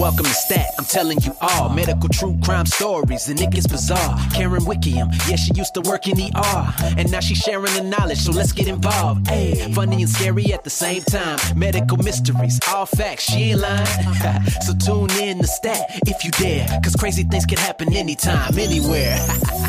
[0.00, 4.16] Welcome to Stat, I'm telling you all medical true crime stories, and it gets bizarre.
[4.32, 7.82] Karen Wickiam, yeah, she used to work in the ER, and now she's sharing the
[7.82, 9.28] knowledge, so let's get involved.
[9.28, 11.38] Hey, funny and scary at the same time.
[11.54, 13.84] Medical mysteries, all facts, she ain't lying.
[14.62, 19.18] so tune in to Stat if you dare, cause crazy things can happen anytime, anywhere.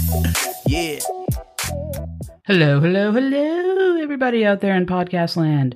[0.65, 0.99] yeah.
[2.45, 5.75] Hello, hello, hello, everybody out there in podcast land.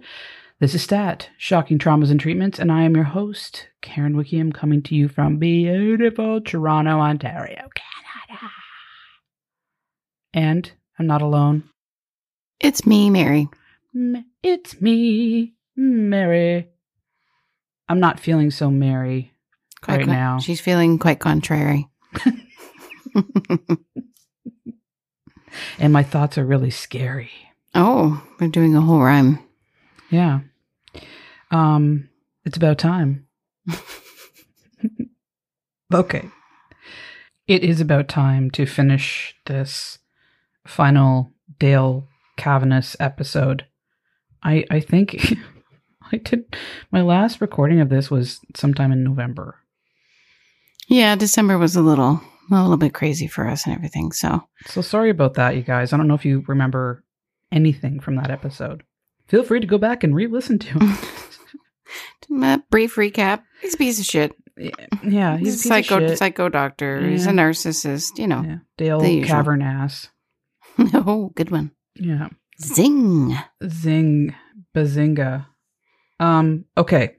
[0.60, 4.82] This is Stat, Shocking Traumas and Treatments, and I am your host, Karen Wickiam, coming
[4.84, 8.52] to you from beautiful Toronto, Ontario, Canada.
[10.34, 11.66] And I'm not alone.
[12.62, 13.50] It's me, Mary.
[14.44, 16.70] It's me, Mary.
[17.90, 19.34] I'm not feeling so merry
[19.82, 20.40] Quite right con- now.
[20.40, 21.90] She's feeling quite contrary.
[25.80, 27.32] and my thoughts are really scary.
[27.74, 29.40] oh, we're doing a whole rhyme.
[30.10, 30.42] Yeah.
[31.52, 32.10] Um,
[32.46, 33.28] it's about time.
[35.94, 36.30] okay.
[37.48, 40.00] It is about time to finish this
[40.66, 42.08] final Dale
[42.38, 43.66] Cavaness episode.
[44.44, 45.36] I I think
[46.12, 46.56] I did
[46.92, 49.60] my last recording of this was sometime in November.
[50.88, 52.22] Yeah, December was a little
[52.52, 54.12] a little bit crazy for us and everything.
[54.12, 55.94] So So sorry about that, you guys.
[55.94, 57.04] I don't know if you remember
[57.52, 58.84] anything from that episode.
[59.28, 62.44] Feel free to go back and re-listen to it.
[62.44, 63.44] a brief recap.
[63.62, 64.36] He's a piece of shit.
[64.58, 67.02] yeah, He's, he's, a psycho psycho doctor.
[67.08, 68.44] He's a narcissist, you know.
[68.46, 68.58] Yeah.
[68.78, 69.26] Dale.
[69.26, 70.10] Cavern ass.
[70.78, 71.72] oh, good one.
[71.96, 72.30] Yeah.
[72.62, 73.36] Zing.
[73.68, 74.36] Zing
[74.76, 75.48] bazinga.
[76.20, 77.18] Um, okay.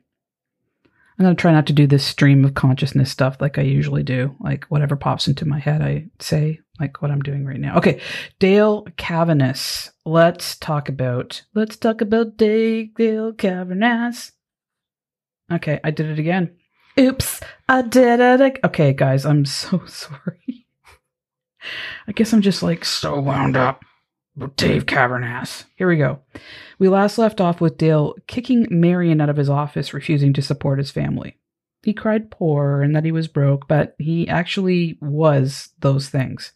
[1.19, 4.36] I'm gonna try not to do this stream of consciousness stuff like I usually do.
[4.41, 7.77] Like whatever pops into my head, I say, like what I'm doing right now.
[7.78, 8.00] Okay.
[8.39, 9.91] Dale Cavaness.
[10.05, 12.89] Let's talk about let's talk about Dale,
[13.33, 14.33] Cavaness.
[15.50, 16.55] Okay, I did it again.
[16.98, 18.41] Oops, I did it.
[18.41, 20.67] ag- Okay, guys, I'm so sorry.
[22.06, 23.83] I guess I'm just like so wound up.
[24.56, 25.64] Dave Cavernass.
[25.77, 26.20] Here we go.
[26.79, 30.79] We last left off with Dale kicking Marion out of his office, refusing to support
[30.79, 31.39] his family.
[31.83, 36.52] He cried poor and that he was broke, but he actually was those things.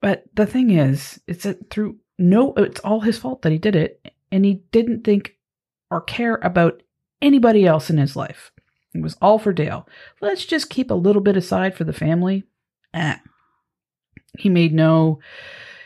[0.00, 4.12] But the thing is, it's through no, it's all his fault that he did it,
[4.30, 5.36] and he didn't think
[5.90, 6.82] or care about
[7.20, 8.52] anybody else in his life.
[8.94, 9.88] It was all for Dale.
[10.20, 12.44] Let's just keep a little bit aside for the family.
[12.92, 13.16] Eh.
[14.38, 15.18] He made no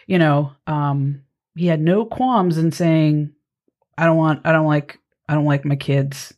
[0.09, 1.23] you know, um,
[1.55, 3.33] he had no qualms in saying,
[3.97, 4.99] "I don't want, I don't like,
[5.29, 6.35] I don't like my kids.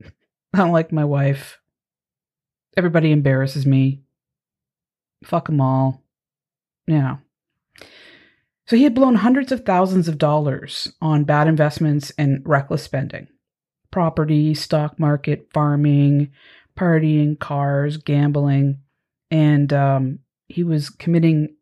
[0.02, 1.58] I don't like my wife.
[2.76, 4.00] Everybody embarrasses me.
[5.24, 6.02] Fuck them all."
[6.86, 7.16] Yeah.
[8.66, 13.26] So he had blown hundreds of thousands of dollars on bad investments and reckless spending,
[13.90, 16.30] property, stock market, farming,
[16.78, 18.78] partying, cars, gambling,
[19.30, 20.18] and um,
[20.48, 21.56] he was committing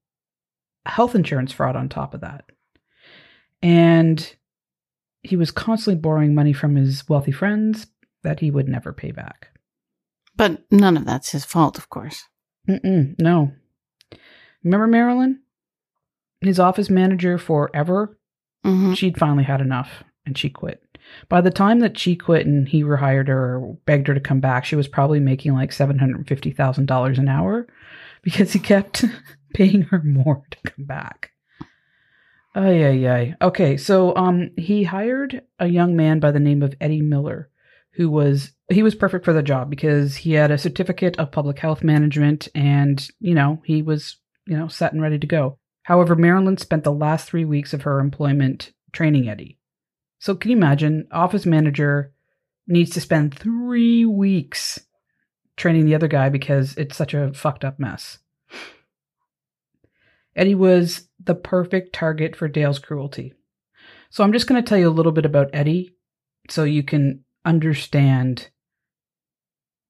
[0.89, 2.45] health insurance fraud on top of that.
[3.63, 4.35] And
[5.23, 7.87] he was constantly borrowing money from his wealthy friends
[8.23, 9.49] that he would never pay back.
[10.37, 12.25] But none of that's his fault, of course.
[12.69, 13.53] Mm-mm, no.
[14.63, 15.41] Remember Marilyn?
[16.41, 18.19] His office manager forever?
[18.65, 20.83] hmm She'd finally had enough and she quit.
[21.29, 24.41] By the time that she quit and he rehired her or begged her to come
[24.41, 27.67] back, she was probably making like $750,000 an hour
[28.23, 29.05] because he kept
[29.57, 31.31] paying her more to come back.
[32.55, 33.35] Ay, ay, ay.
[33.41, 37.51] Okay, so um, he hired a young man by the name of Eddie Miller,
[37.93, 41.59] who was he was perfect for the job because he had a certificate of public
[41.59, 45.59] health management, and you know he was you know set and ready to go.
[45.83, 49.59] However, Marilyn spent the last three weeks of her employment training Eddie.
[50.19, 51.09] So can you imagine?
[51.13, 52.13] Office manager
[52.67, 54.81] needs to spend three weeks
[55.57, 58.19] training the other guy because it's such a fucked up mess.
[60.37, 63.33] Eddie was the perfect target for Dale's cruelty.
[64.11, 65.97] So I'm just going to tell you a little bit about Eddie
[66.49, 68.51] so you can understand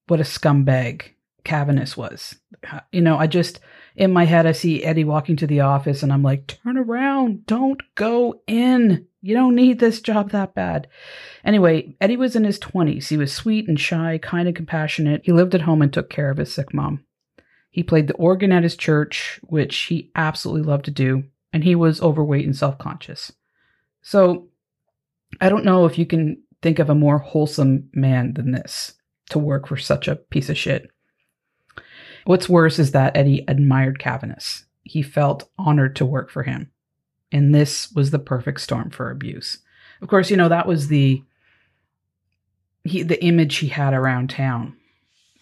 [0.07, 1.03] what a scumbag
[1.45, 2.37] Cavaness was.
[2.93, 3.61] You know, I just,
[3.95, 7.47] in my head, I see Eddie walking to the office and I'm like, turn around,
[7.47, 9.07] don't go in.
[9.23, 10.89] You don't need this job that bad.
[11.45, 13.09] Anyway, Eddie was in his 20s.
[13.09, 15.23] He was sweet and shy, kind and compassionate.
[15.25, 17.05] He lived at home and took care of his sick mom.
[17.77, 21.75] He played the organ at his church, which he absolutely loved to do, and he
[21.75, 23.31] was overweight and self conscious.
[24.01, 24.49] So
[25.43, 28.95] I don't know if you can think of a more wholesome man than this
[29.29, 30.91] to work for such a piece of shit.
[32.25, 34.65] What's worse is that Eddie admired Cavaness.
[34.83, 36.71] He felt honored to work for him.
[37.31, 39.59] And this was the perfect storm for abuse.
[40.01, 41.23] Of course, you know, that was the
[42.85, 44.79] he the image he had around town.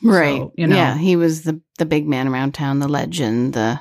[0.03, 0.39] Right.
[0.39, 3.81] So, you know, yeah, he was the the big man around town, the legend, the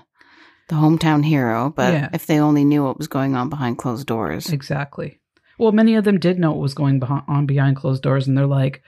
[0.69, 1.74] the hometown hero.
[1.75, 2.10] But Yeah.
[2.13, 5.19] if they only knew what was going on behind closed doors, Exactly.
[5.60, 8.36] Well, many of them did know what was going behind, on behind closed doors, and
[8.38, 8.81] they're like,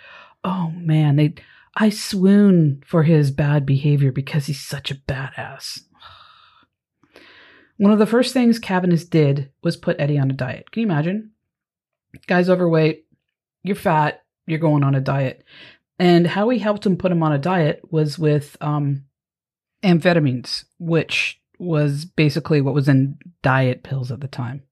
[0.44, 1.36] "Oh man, they,
[1.76, 5.82] I swoon for his bad behavior because he's such a badass."
[7.78, 10.72] One of the first things Cavaness did was put Eddie on a diet.
[10.72, 11.32] Can you imagine?
[12.28, 13.06] Guy's overweight,
[13.64, 15.44] you're fat, you're going on a diet,
[15.98, 19.06] and how he helped him put him on a diet was with um,
[19.84, 24.64] amphetamines, which was basically what was in diet pills at the time.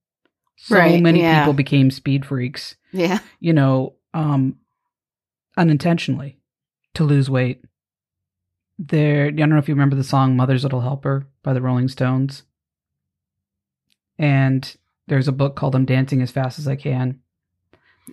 [0.57, 1.41] So Right, many yeah.
[1.41, 4.57] people became speed freaks, yeah, you know, um,
[5.57, 6.39] unintentionally
[6.93, 7.63] to lose weight.
[8.79, 11.87] There, I don't know if you remember the song "Mother's Little Helper" by the Rolling
[11.87, 12.43] Stones,
[14.17, 14.75] and
[15.07, 17.19] there's a book called "I'm Dancing as Fast as I Can."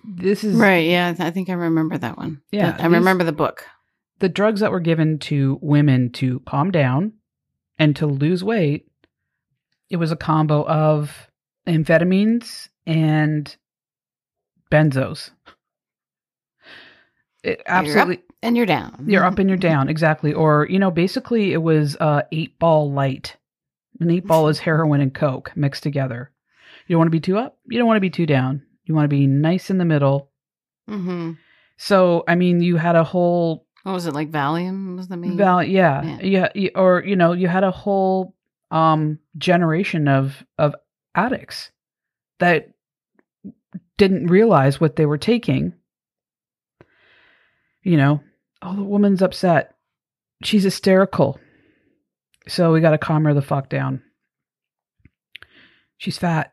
[0.03, 0.87] This is right.
[0.87, 2.41] Yeah, I think I remember that one.
[2.51, 3.65] Yeah, I these- remember the book.
[4.19, 7.13] the drugs that were given to women to calm down
[7.79, 8.87] and to lose weight.
[9.89, 11.29] It was a combo of
[11.67, 13.53] amphetamines and
[14.71, 15.31] benzos.
[17.43, 19.05] It absolutely and you're down.
[19.07, 22.91] you're up and you're down exactly or you know basically it was uh eight ball
[22.91, 23.35] light
[23.99, 26.31] an eight ball is heroin and coke mixed together
[26.87, 28.61] you don't want to be too up you don't want to be too down
[28.91, 30.29] you want to be nice in the middle
[30.87, 31.31] hmm
[31.77, 34.29] so i mean you had a whole What was it like?
[34.31, 35.37] Valium was the main.
[35.37, 36.19] val yeah, Yeah.
[36.21, 38.35] yeah yeah or you know you had a whole
[38.71, 40.75] um generation of of
[41.15, 41.71] addicts
[42.39, 42.69] that
[43.97, 45.73] didn't realize what they were taking
[47.83, 48.21] you know
[48.61, 49.75] oh the woman's upset
[50.43, 51.39] she's hysterical
[52.47, 54.01] so we got to calm her the fuck down
[55.97, 56.51] she's fat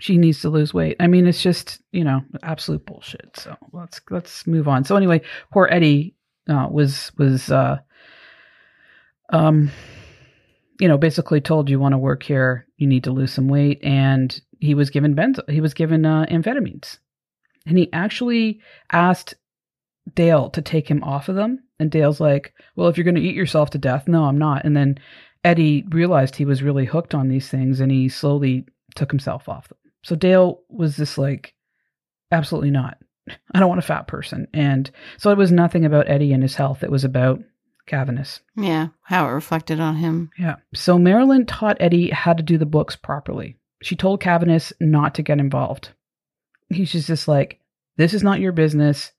[0.00, 4.00] she needs to lose weight i mean it's just you know absolute bullshit so let's
[4.10, 5.20] let's move on so anyway
[5.52, 6.14] poor eddie
[6.48, 7.78] uh, was was uh
[9.30, 9.70] um
[10.80, 13.78] you know basically told you want to work here you need to lose some weight
[13.82, 16.98] and he was given benzo he was given uh, amphetamines
[17.66, 19.34] and he actually asked
[20.14, 21.62] Dale to take him off of them.
[21.78, 24.64] And Dale's like, Well, if you're going to eat yourself to death, no, I'm not.
[24.64, 24.98] And then
[25.44, 29.68] Eddie realized he was really hooked on these things and he slowly took himself off
[29.68, 29.78] them.
[30.02, 31.54] So Dale was just like,
[32.32, 32.98] Absolutely not.
[33.54, 34.46] I don't want a fat person.
[34.54, 36.82] And so it was nothing about Eddie and his health.
[36.82, 37.40] It was about
[37.88, 38.40] Cavaness.
[38.56, 40.30] Yeah, how it reflected on him.
[40.38, 40.56] Yeah.
[40.74, 43.56] So Marilyn taught Eddie how to do the books properly.
[43.82, 45.90] She told Cavaness not to get involved.
[46.68, 47.60] He's just, just like,
[47.96, 49.12] this is not your business.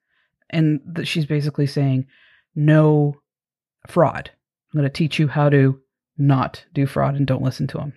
[0.50, 2.07] And th- she's basically saying,
[2.56, 3.21] no
[3.88, 4.31] fraud.
[4.73, 5.79] I'm going to teach you how to
[6.18, 7.94] not do fraud and don't listen to him.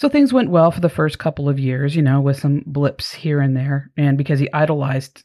[0.00, 3.12] So things went well for the first couple of years, you know, with some blips
[3.12, 3.90] here and there.
[3.98, 5.24] And because he idolized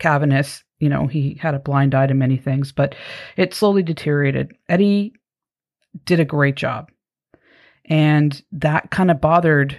[0.00, 2.96] Cavaness, you know, he had a blind eye to many things, but
[3.36, 4.56] it slowly deteriorated.
[4.68, 5.12] Eddie
[6.04, 6.90] did a great job.
[7.84, 9.78] And that kind of bothered,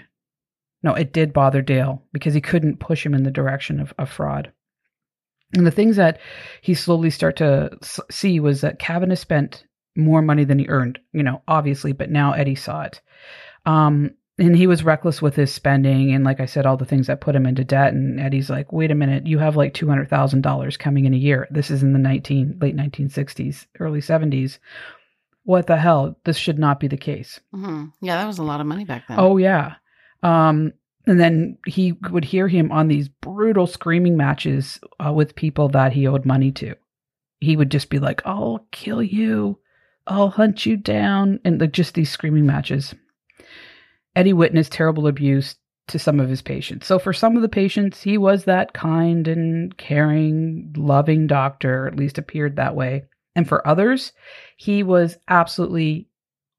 [0.84, 4.10] no, it did bother Dale because he couldn't push him in the direction of, of
[4.10, 4.54] fraud.
[5.54, 6.22] And the things that
[6.62, 7.78] he slowly start to
[8.10, 9.66] see was that Cavaness spent
[9.98, 13.02] more money than he earned, you know, obviously, but now Eddie saw it.
[13.65, 17.07] Um, and he was reckless with his spending and like i said all the things
[17.07, 17.94] that put him into debt.
[17.94, 21.48] And eddie's like wait a minute you have like $200000 coming in a year.
[21.51, 24.60] This is in the 19 late 1960s early 70s
[25.46, 26.15] what the hell?
[26.24, 27.39] This should not be the case.
[27.53, 29.20] Hmm Yeah, that was a lot of money back then.
[29.20, 29.75] oh yeah.
[30.24, 30.74] Um
[31.05, 35.91] and then he would hear him on these brutal screaming matches uh, with people that
[35.91, 36.75] he owed money to.
[37.41, 39.60] He would just be like i'll kill you.
[40.08, 41.39] I'll hunt you down.
[41.46, 42.96] And like, just these screaming matches
[44.15, 45.55] Eddie witnessed terrible abuse
[45.88, 46.88] to some of his patients.
[46.88, 51.96] So for some of the patients, he was that kind and caring, loving doctor, at
[51.96, 53.03] least appeared that way.
[53.36, 54.13] And for others,
[54.58, 56.08] he was absolutely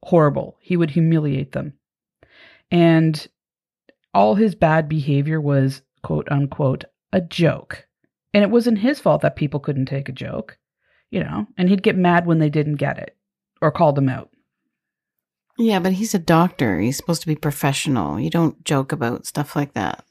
[0.03, 0.59] horrible.
[0.61, 1.75] He would humiliate them.
[2.71, 3.27] And
[4.13, 7.87] all his bad behavior was quote unquote a joke.
[8.33, 10.59] And it wasn't his fault that people couldn't take a joke,
[11.11, 13.17] you know, and he'd get mad when they didn't get it
[13.63, 14.31] or called them out.
[15.59, 16.81] Yeah, but he's a doctor.
[16.81, 18.19] He's supposed to be professional.
[18.19, 20.05] You don't joke about stuff like that.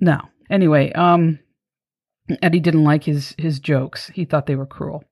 [0.00, 0.20] No.
[0.50, 1.38] Anyway, um
[2.42, 4.08] Eddie didn't like his his jokes.
[4.08, 5.04] He thought they were cruel.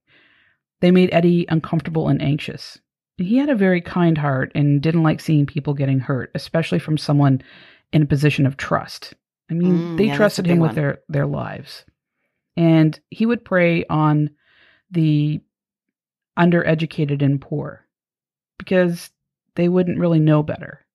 [0.80, 2.78] They made Eddie uncomfortable and anxious.
[3.16, 6.98] He had a very kind heart and didn't like seeing people getting hurt, especially from
[6.98, 7.42] someone
[7.92, 9.14] in a position of trust.
[9.50, 10.74] I mean, Mm, they yeah, trusted him with one.
[10.74, 11.84] their their lives.
[12.58, 14.30] And he would prey on
[14.90, 15.40] the
[16.38, 17.85] undereducated and poor
[18.58, 19.10] because
[19.54, 20.86] they wouldn't really know better.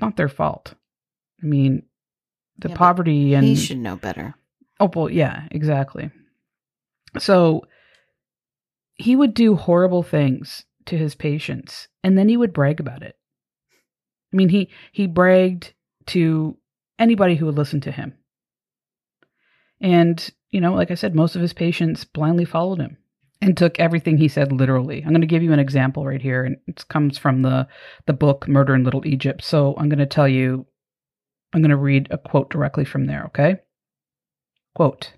[0.00, 0.74] Not their fault.
[1.42, 1.82] I mean,
[2.58, 4.34] the Yeah, poverty and he should know better.
[4.80, 6.10] Oh well, yeah, exactly.
[7.18, 7.66] So
[8.94, 13.16] he would do horrible things to his patients and then he would brag about it.
[14.32, 15.72] I mean, he he bragged
[16.06, 16.56] to
[16.98, 18.14] anybody who would listen to him.
[19.80, 22.96] And, you know, like I said, most of his patients blindly followed him
[23.40, 25.02] and took everything he said literally.
[25.02, 27.68] I'm going to give you an example right here and it comes from the
[28.06, 29.44] the book Murder in Little Egypt.
[29.44, 30.66] So, I'm going to tell you
[31.52, 33.56] I'm going to read a quote directly from there, okay?
[34.74, 35.14] Quote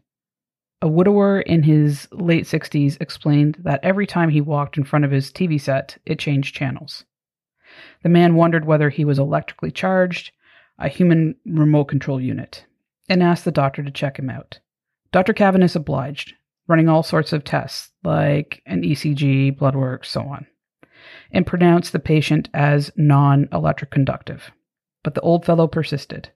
[0.80, 5.10] A widower in his late 60s explained that every time he walked in front of
[5.10, 7.04] his TV set, it changed channels.
[8.02, 10.32] The man wondered whether he was electrically charged,
[10.78, 12.64] a human remote control unit,
[13.08, 14.60] and asked the doctor to check him out.
[15.12, 15.34] Dr.
[15.34, 16.34] Cavaness obliged,
[16.70, 20.46] running all sorts of tests like an ECG, blood work, so on,
[21.32, 24.50] and pronounced the patient as non electric conductive.
[25.02, 26.30] But the old fellow persisted.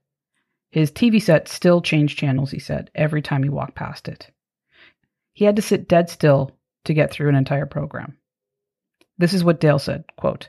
[0.70, 4.30] His TV set still changed channels, he said, every time he walked past it.
[5.32, 6.50] He had to sit dead still
[6.84, 8.18] to get through an entire program.
[9.16, 10.48] This is what Dale said quote,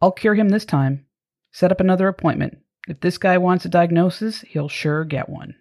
[0.00, 1.06] I'll cure him this time.
[1.50, 2.58] Set up another appointment.
[2.88, 5.54] If this guy wants a diagnosis, he'll sure get one.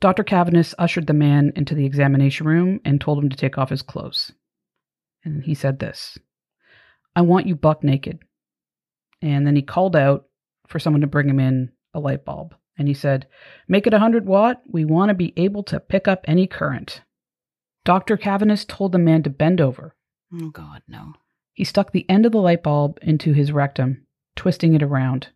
[0.00, 0.24] Dr.
[0.24, 3.82] Cavaness ushered the man into the examination room and told him to take off his
[3.82, 4.32] clothes.
[5.24, 6.18] And he said this
[7.14, 8.20] I want you buck naked.
[9.22, 10.26] And then he called out
[10.66, 12.54] for someone to bring him in a light bulb.
[12.78, 13.26] And he said,
[13.68, 14.62] Make it 100 watt.
[14.66, 17.02] We want to be able to pick up any current.
[17.84, 18.16] Dr.
[18.16, 19.94] Cavaness told the man to bend over.
[20.32, 21.14] Oh, God, no.
[21.52, 25.28] He stuck the end of the light bulb into his rectum, twisting it around.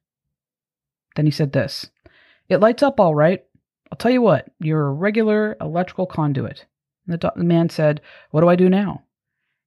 [1.17, 1.91] Then he said this
[2.49, 3.45] It lights up all right.
[3.95, 6.67] I'll tell you what, you're a regular electrical conduit.
[7.07, 8.01] And the, do- the man said,
[8.33, 9.05] What do I do now?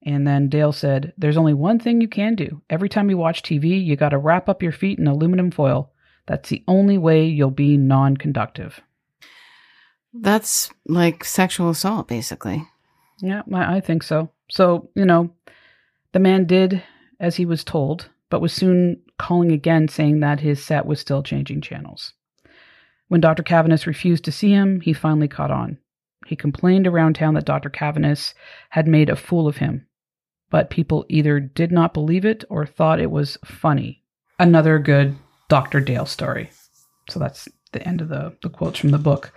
[0.04, 2.62] And then Dale said, There's only one thing you can do.
[2.70, 5.94] Every time you watch TV, you got to wrap up your feet in aluminum foil.
[6.26, 8.82] That's the only way you'll be non conductive.
[10.14, 12.68] That's like sexual assault, basically.
[13.22, 14.30] Yeah, I I think so.
[14.50, 15.32] So, you know,
[16.12, 16.84] the man did
[17.22, 21.24] as he was told, but was soon calling again saying that his set was still
[21.24, 22.12] changing channels.
[23.08, 23.44] When Dr.
[23.44, 25.78] Cavaness refused to see him, he finally caught on.
[26.26, 27.70] He complained around town that Dr.
[27.70, 28.34] Cavaness
[28.70, 29.88] had made a fool of him,
[30.50, 34.04] but people either did not believe it or thought it was funny.
[34.40, 35.16] Another good
[35.48, 35.80] Dr.
[35.80, 36.50] Dale story.
[37.10, 39.32] So that's the end of the, the quotes from the book.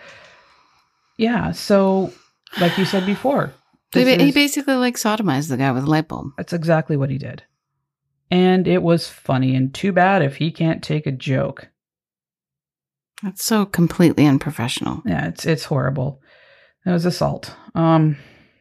[1.16, 2.12] Yeah, so
[2.60, 3.52] like you said before,
[3.92, 6.32] ba- he basically like sodomized the guy with a light bulb.
[6.36, 7.44] that's exactly what he did.
[8.30, 11.68] And it was funny, and too bad if he can't take a joke.
[13.22, 15.02] That's so completely unprofessional.
[15.04, 16.20] Yeah, it's it's horrible.
[16.86, 17.54] It was assault.
[17.74, 18.16] Um,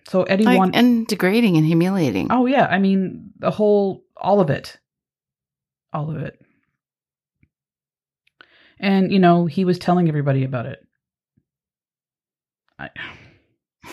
[0.08, 0.76] so Eddie Like, won.
[0.76, 2.28] and degrading and humiliating.
[2.32, 4.78] oh yeah, I mean the whole, all of it,
[5.94, 6.38] all of it.
[8.80, 10.80] And you know he was telling everybody about it.
[12.78, 12.90] I,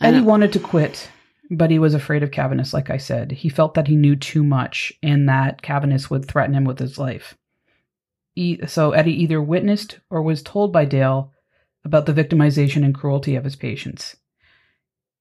[0.00, 1.08] Eddie wanted to quit,
[1.50, 3.30] but he was afraid of Cavaness, like I said.
[3.32, 6.98] He felt that he knew too much and that Cavaness would threaten him with his
[6.98, 7.36] life.
[8.38, 11.32] E- so Eddie either witnessed or was told by Dale
[11.84, 14.16] about the victimization and cruelty of his patients.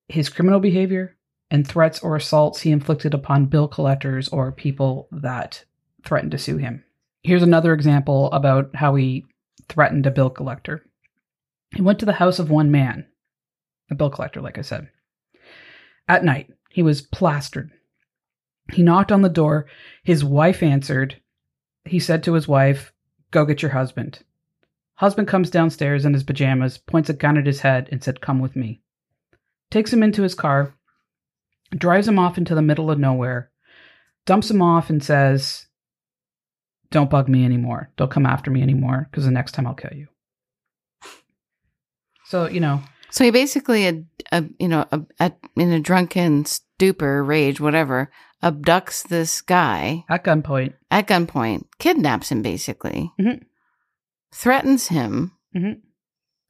[0.08, 1.18] His criminal behavior
[1.50, 5.66] and threats or assaults he inflicted upon bill collectors or people that
[6.04, 6.84] threatened to sue him.
[7.24, 9.26] Here's another example about how he
[9.68, 10.86] threatened a bill collector.
[11.76, 13.08] He went to the house of one man,
[13.90, 14.90] a bill collector, like I said.
[16.08, 17.72] At night, he was plastered.
[18.72, 19.66] He knocked on the door.
[20.04, 21.20] His wife answered.
[21.84, 22.94] He said to his wife,
[23.38, 24.24] Go get your husband.
[24.96, 28.40] Husband comes downstairs in his pajamas, points a gun at his head, and said, Come
[28.40, 28.82] with me.
[29.70, 30.74] Takes him into his car,
[31.70, 33.52] drives him off into the middle of nowhere,
[34.26, 35.68] dumps him off, and says,
[36.90, 37.92] Don't bug me anymore.
[37.96, 40.08] Don't come after me anymore, because the next time I'll kill you.
[42.26, 45.80] So, you know, So he basically, a, a, uh, you know, a, a, in a
[45.80, 46.46] drunken
[46.82, 48.12] stupor, rage, whatever,
[48.44, 53.42] abducts this guy at gunpoint, at gunpoint, kidnaps him basically, Mhm.
[54.32, 55.82] threatens him, Mhm.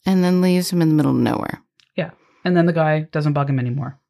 [0.06, 1.62] and then leaves him in the middle of nowhere.
[1.96, 2.12] Yeah,
[2.44, 4.02] and then the guy doesn't bug him anymore.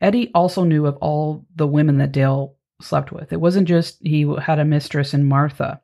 [0.00, 3.30] Eddie also knew of all the women that Dale slept with.
[3.30, 5.82] It wasn't just he had a mistress in Martha.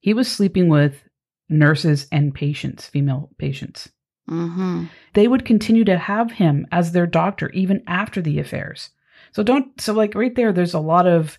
[0.00, 1.08] He was sleeping with
[1.48, 3.90] nurses and patients, female patients.
[4.28, 8.90] Hmm They would continue to have him as their doctor even after the affairs.
[9.32, 11.38] So don't so like right there there's a lot of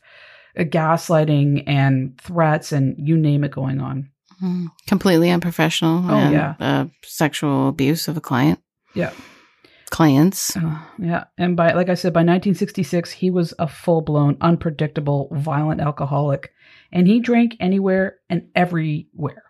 [0.58, 4.10] uh, gaslighting and threats and you name it going on.
[4.40, 6.04] hmm Completely unprofessional.
[6.10, 6.56] Oh, and, yeah.
[6.60, 8.60] uh, sexual abuse of a client.
[8.94, 9.12] Yeah.
[9.92, 10.58] Clients.
[10.58, 15.80] Uh, yeah, and by like I said, by 1966, he was a full-blown, unpredictable, violent
[15.80, 16.52] alcoholic,
[16.92, 19.44] and he drank anywhere and everywhere.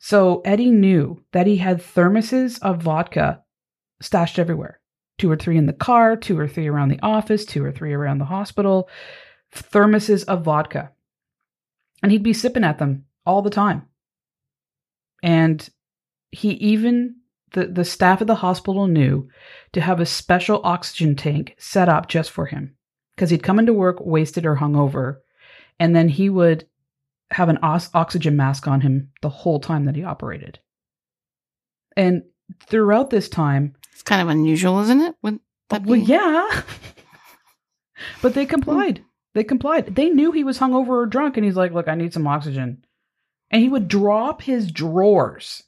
[0.00, 3.42] So Eddie knew that he had thermoses of vodka
[4.00, 4.80] stashed everywhere.
[5.18, 7.92] Two or three in the car, two or three around the office, two or three
[7.92, 8.88] around the hospital,
[9.54, 10.90] thermoses of vodka.
[12.02, 13.88] And he'd be sipping at them all the time.
[15.22, 15.68] And
[16.30, 17.16] he even
[17.52, 19.28] the, the staff of the hospital knew
[19.72, 22.74] to have a special oxygen tank set up just for him
[23.14, 25.16] because he'd come into work wasted or hungover
[25.78, 26.66] and then he would
[27.30, 30.58] have an os- oxygen mask on him the whole time that he operated
[31.96, 32.22] and
[32.66, 35.14] throughout this time It's kind of unusual, isn't it?
[35.22, 36.06] Would oh, that well be?
[36.06, 36.62] yeah
[38.22, 38.50] but they hmm.
[38.50, 41.94] complied they complied they knew he was hungover or drunk and he's like look i
[41.94, 42.84] need some oxygen
[43.50, 45.64] and he would drop his drawers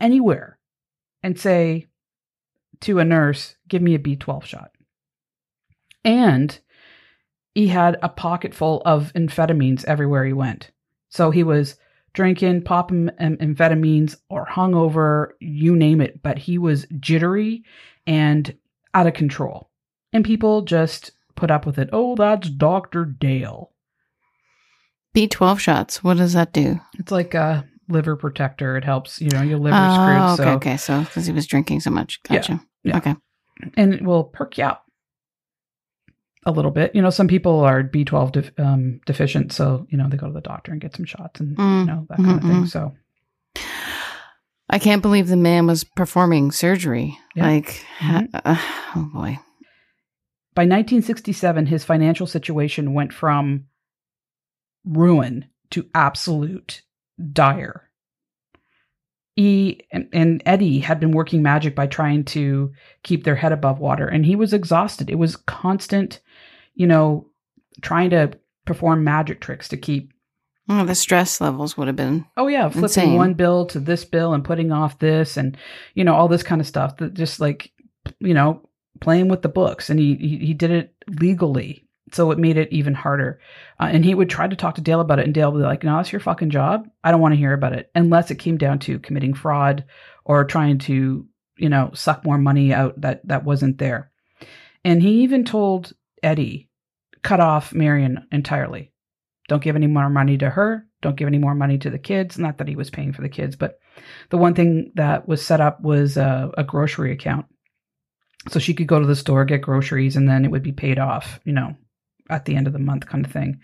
[0.00, 0.58] anywhere
[1.22, 1.86] and say
[2.80, 4.70] to a nurse, Give me a B12 shot.
[6.04, 6.58] And
[7.56, 10.72] he had a pocket full of amphetamines everywhere he went.
[11.08, 11.76] So he was
[12.12, 17.64] drinking, popping am- amphetamines or hungover, you name it, but he was jittery
[18.06, 18.54] and
[18.92, 19.70] out of control.
[20.12, 21.88] And people just put up with it.
[21.94, 23.06] Oh, that's Dr.
[23.06, 23.72] Dale.
[25.16, 26.04] B12 shots.
[26.04, 26.78] What does that do?
[26.98, 28.76] It's like a liver protector.
[28.76, 30.48] It helps, you know, your liver oh, screwed.
[30.48, 30.76] okay, so okay.
[30.76, 32.20] So because he was drinking so much.
[32.28, 32.60] Yeah, Gotcha.
[32.84, 32.96] yeah.
[32.98, 33.14] Okay.
[33.78, 34.85] and it will perk you up
[36.46, 36.94] a little bit.
[36.94, 40.32] You know, some people are B12 def- um, deficient, so you know they go to
[40.32, 41.80] the doctor and get some shots and Mm.
[41.80, 42.62] you know that kind of thing.
[42.62, 42.68] Mhm.
[42.68, 42.94] So
[44.68, 47.16] I can't believe the man was performing surgery.
[47.34, 47.46] Yeah.
[47.46, 48.28] Like, Mhm.
[48.32, 48.56] uh,
[48.96, 49.38] oh boy.
[50.54, 53.66] by 1967, his financial situation went from
[54.86, 56.82] ruin to absolute
[57.32, 57.90] dire.
[59.34, 62.72] He and, and Eddie had been working magic by trying to
[63.02, 65.10] keep their head above water, and he was exhausted.
[65.10, 66.20] It was constant,
[66.76, 67.26] you know,
[67.82, 70.12] trying to perform magic tricks to keep
[70.68, 72.26] Oh, the stress levels would have been.
[72.36, 73.14] Oh yeah, flipping Insane.
[73.14, 75.56] one bill to this bill and putting off this and
[75.94, 77.70] you know all this kind of stuff that just like
[78.18, 78.62] you know
[79.00, 82.72] playing with the books and he he, he did it legally so it made it
[82.72, 83.40] even harder
[83.80, 85.64] uh, and he would try to talk to Dale about it and Dale would be
[85.64, 88.36] like no that's your fucking job I don't want to hear about it unless it
[88.36, 89.84] came down to committing fraud
[90.24, 94.10] or trying to you know suck more money out that that wasn't there
[94.84, 96.65] and he even told Eddie
[97.26, 98.92] cut off Marion entirely
[99.48, 100.86] don't give any more money to her.
[101.02, 102.38] Don't give any more money to the kids.
[102.38, 103.78] Not that he was paying for the kids, but
[104.30, 107.46] the one thing that was set up was a, a grocery account.
[108.48, 110.98] So she could go to the store, get groceries, and then it would be paid
[110.98, 111.76] off, you know,
[112.28, 113.60] at the end of the month kind of thing.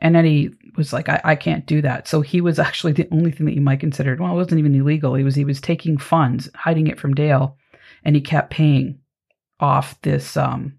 [0.00, 2.08] And Eddie was like, I, I can't do that.
[2.08, 4.74] So he was actually the only thing that you might consider, well, it wasn't even
[4.74, 5.14] illegal.
[5.14, 7.56] He was he was taking funds, hiding it from Dale,
[8.04, 9.00] and he kept paying
[9.58, 10.78] off this um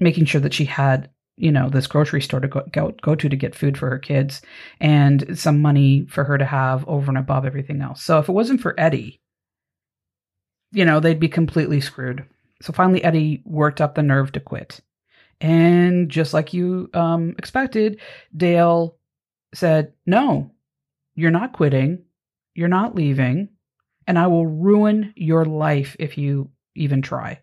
[0.00, 3.28] making sure that she had you know this grocery store to go, go go to
[3.28, 4.42] to get food for her kids
[4.80, 8.02] and some money for her to have over and above everything else.
[8.02, 9.20] So if it wasn't for Eddie,
[10.72, 12.24] you know, they'd be completely screwed.
[12.60, 14.80] So finally Eddie worked up the nerve to quit.
[15.40, 18.00] And just like you um expected,
[18.36, 18.96] Dale
[19.54, 20.52] said, "No.
[21.14, 22.04] You're not quitting.
[22.54, 23.50] You're not leaving,
[24.06, 27.40] and I will ruin your life if you even try.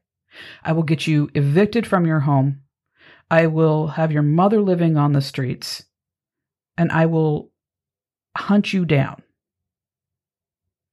[0.63, 2.61] I will get you evicted from your home.
[3.31, 5.83] I will have your mother living on the streets,
[6.77, 7.51] and I will
[8.35, 9.21] hunt you down.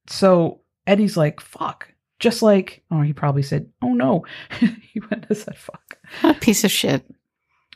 [0.07, 1.93] So Eddie's like, fuck.
[2.19, 4.25] Just like, oh, he probably said, oh no.
[4.59, 5.99] he went and said, fuck.
[6.23, 7.05] A piece of shit.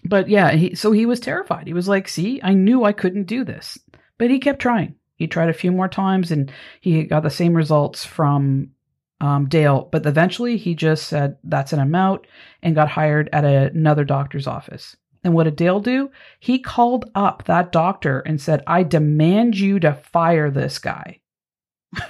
[0.03, 1.67] But yeah, he, so he was terrified.
[1.67, 3.77] He was like, see, I knew I couldn't do this.
[4.17, 4.95] But he kept trying.
[5.15, 8.71] He tried a few more times and he got the same results from
[9.21, 9.87] um, Dale.
[9.91, 12.25] But eventually he just said, that's an amount
[12.61, 14.97] and got hired at a, another doctor's office.
[15.23, 16.09] And what did Dale do?
[16.39, 21.19] He called up that doctor and said, I demand you to fire this guy.
[21.95, 22.07] and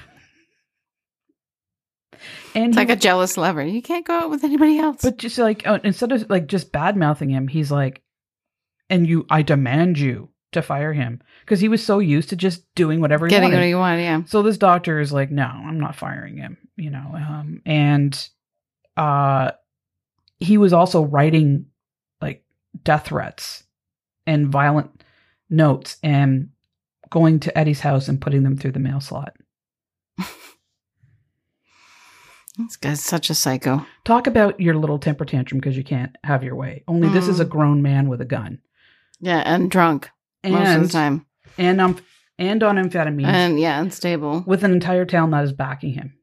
[2.54, 3.62] It's he like a jealous lover.
[3.62, 5.02] You can't go out with anybody else.
[5.02, 8.02] but just like uh, instead of like just bad mouthing him, he's like,
[8.90, 12.64] and you, I demand you to fire him because he was so used to just
[12.76, 13.40] doing whatever he wanted.
[13.42, 13.64] Getting wanted.
[13.64, 14.24] what you want, yeah.
[14.30, 17.12] So this doctor is like, no, I'm not firing him, you know.
[17.16, 18.30] Um, and
[18.98, 19.52] uh,
[20.40, 21.68] he was also writing
[22.22, 22.44] like
[22.84, 23.64] death threats
[24.28, 25.04] and violent
[25.50, 26.50] notes and
[27.10, 29.36] going to Eddie's house and putting them through the mail slot.
[32.58, 33.86] This guy's such a psycho.
[34.04, 36.84] Talk about your little temper tantrum because you can't have your way.
[36.88, 37.50] Only this is a Mm.
[37.50, 38.60] grown man with a gun.
[39.22, 40.10] Yeah, and drunk
[40.44, 41.26] And most of the time.
[41.58, 41.98] and um
[42.38, 44.44] and on amphetamines And yeah, unstable.
[44.48, 46.14] with an entire town that is backing him.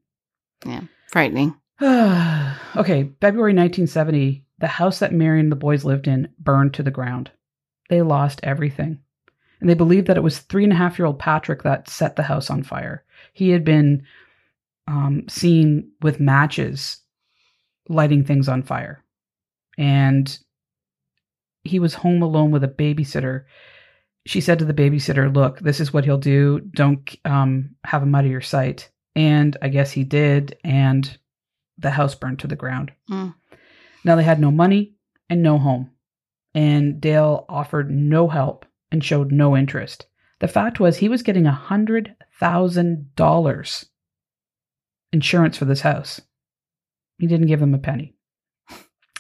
[0.67, 1.55] Yeah, frightening.
[1.81, 6.91] okay, February 1970, the house that Mary and the boys lived in burned to the
[6.91, 7.31] ground.
[7.89, 8.99] They lost everything.
[9.61, 12.17] And they believed that it was three and a half year old Patrick that set
[12.17, 13.05] the house on fire.
[13.33, 14.05] He had been
[14.87, 16.99] um, seen with matches
[17.89, 19.05] lighting things on fire.
[19.77, 20.37] And
[21.65, 23.45] he was home alone with a babysitter.
[24.29, 26.61] She said to the babysitter, Look, this is what he'll do.
[26.61, 28.91] Don't um, have him out of your sight.
[29.17, 30.59] And I guess he did.
[30.63, 31.17] And
[31.79, 32.93] the house burned to the ground.
[33.11, 33.35] Mm.
[34.05, 34.93] Now they had no money
[35.31, 35.93] and no home.
[36.55, 40.05] And Dale offered no help and showed no interest.
[40.41, 43.85] The fact was, he was getting a $100,000
[45.11, 46.21] insurance for this house.
[47.17, 48.15] He didn't give them a penny.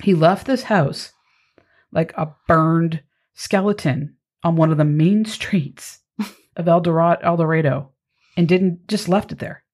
[0.03, 1.13] He left this house
[1.93, 3.01] like a burned
[3.33, 6.01] skeleton on one of the main streets
[6.57, 7.93] of El Dorado, El Dorado
[8.37, 9.65] and didn't just left it there.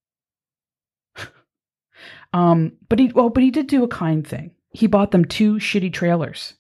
[2.33, 4.53] um, but he well, but he did do a kind thing.
[4.71, 6.55] He bought them two shitty trailers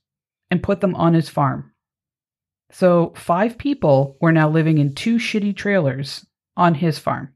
[0.51, 1.73] and put them on his farm.
[2.71, 7.33] So five people were now living in two shitty trailers on his farm.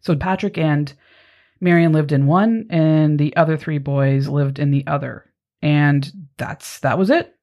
[0.00, 0.92] So Patrick and
[1.60, 5.26] Marion lived in one, and the other three boys lived in the other.
[5.60, 7.34] And that's that was it.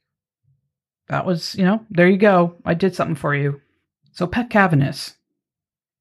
[1.09, 2.55] That was, you know, there you go.
[2.65, 3.61] I did something for you.
[4.11, 5.15] So Peck Cavaness,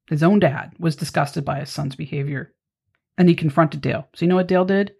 [0.08, 2.52] his own dad, was disgusted by his son's behavior.
[3.18, 4.08] And he confronted Dale.
[4.14, 4.94] So you know what Dale did?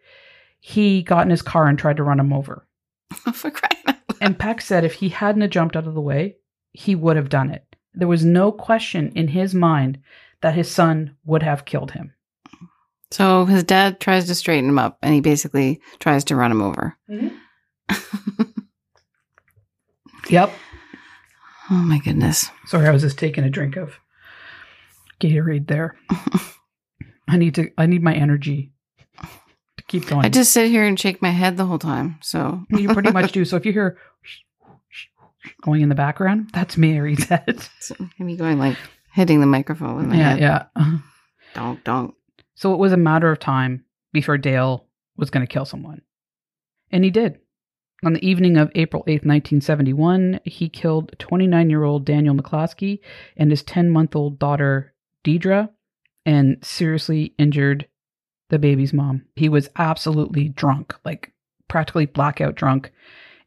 [0.61, 2.67] He got in his car and tried to run him over.
[3.33, 4.19] For crying out loud.
[4.21, 6.37] And Peck said if he hadn't jumped out of the way,
[6.73, 7.65] he would have done it.
[7.95, 9.99] There was no question in his mind
[10.43, 12.13] that his son would have killed him.
[13.11, 16.63] So his dad tries to straighten him up and he basically tries to run him
[16.63, 16.97] over.
[17.09, 18.43] Mm-hmm.
[20.29, 20.53] Yep.
[21.71, 22.51] Oh my goodness.
[22.67, 23.99] Sorry, I was just taking a drink of
[25.21, 25.97] Gatorade there.
[27.29, 28.73] I need to I need my energy
[29.77, 30.25] to keep going.
[30.25, 32.19] I just sit here and shake my head the whole time.
[32.23, 33.45] So you pretty much do.
[33.45, 33.99] So if you hear
[35.63, 37.61] going in the background, that's Mary's head.
[37.81, 38.77] so me going like
[39.13, 40.41] hitting the microphone with my yeah, head.
[40.77, 40.99] yeah.
[41.55, 42.15] Don't, don't.
[42.55, 44.87] So it was a matter of time before Dale
[45.17, 46.03] was going to kill someone.
[46.91, 47.39] And he did.
[48.05, 53.01] On the evening of April 8th, 1971, he killed 29 year old Daniel McCloskey
[53.37, 55.71] and his 10 month old daughter, Deidre,
[56.25, 57.89] and seriously injured
[58.51, 59.25] the baby's mom.
[59.35, 61.33] He was absolutely drunk, like
[61.69, 62.93] practically blackout drunk.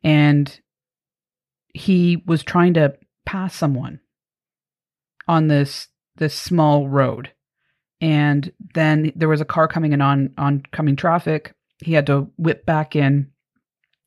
[0.03, 0.59] And
[1.73, 3.99] he was trying to pass someone
[5.27, 7.31] on this this small road
[8.01, 11.53] and then there was a car coming in on oncoming traffic.
[11.83, 13.31] He had to whip back in,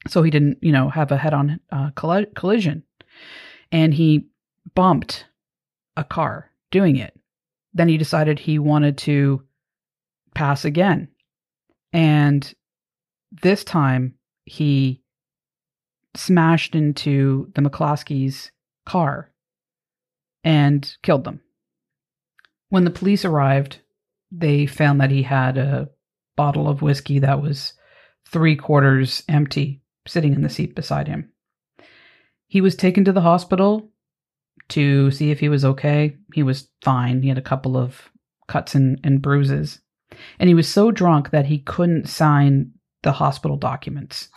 [0.08, 2.82] so he didn't, you know, have a head-on uh, colli- collision,
[3.70, 4.26] and he
[4.74, 5.26] bumped
[5.96, 7.18] a car doing it.
[7.74, 9.42] Then he decided he wanted to
[10.34, 11.08] pass again,
[11.92, 12.52] and
[13.30, 15.02] this time he
[16.14, 18.50] smashed into the McCloskeys'
[18.84, 19.32] car
[20.44, 21.40] and killed them.
[22.68, 23.80] When the police arrived,
[24.30, 25.90] they found that he had a
[26.36, 27.74] bottle of whiskey that was
[28.26, 31.30] three quarters empty sitting in the seat beside him.
[32.46, 33.90] He was taken to the hospital
[34.70, 36.16] to see if he was okay.
[36.34, 37.22] He was fine.
[37.22, 38.10] He had a couple of
[38.48, 39.80] cuts and, and bruises.
[40.38, 44.28] And he was so drunk that he couldn't sign the hospital documents.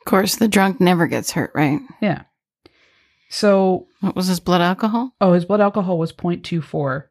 [0.00, 1.80] Of course, the drunk never gets hurt, right?
[2.00, 2.22] Yeah.
[3.30, 5.14] So What was his blood alcohol?
[5.20, 7.04] Oh, his blood alcohol was 0.24.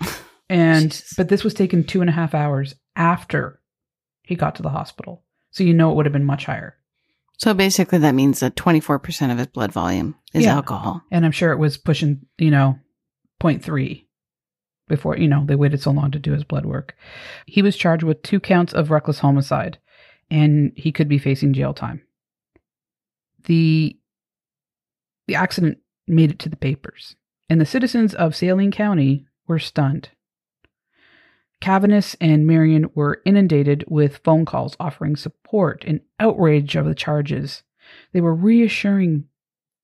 [0.50, 1.14] And Jesus.
[1.16, 3.62] but this was taken two and a half hours after
[4.22, 5.22] he got to the hospital.
[5.52, 6.76] So you know it would have been much higher.
[7.38, 10.54] So basically, that means that 24% of his blood volume is Yeah.
[10.56, 11.02] alcohol.
[11.10, 12.78] And I'm sure it was pushing, you know,
[13.40, 14.06] 0.3
[14.88, 16.96] before, you know, they waited so long to do his blood work.
[17.46, 19.78] He was charged with two counts of reckless homicide
[20.30, 22.02] and he could be facing jail time.
[23.44, 23.98] The
[25.26, 27.16] the accident made it to the papers,
[27.48, 30.10] and the citizens of Saline County were stunned.
[31.62, 37.62] Cavaness and Marion were inundated with phone calls offering support and outrage over the charges.
[38.12, 39.28] They were reassuring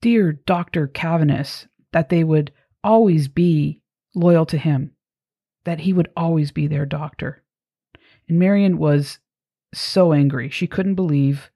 [0.01, 0.89] dear Dr.
[0.89, 3.81] Cavaness that they would always be
[4.15, 4.91] loyal to him,
[5.65, 7.45] that he would always be their doctor.
[8.29, 9.21] And Marion was
[9.73, 10.51] so angry.
[10.51, 11.53] She couldn't believe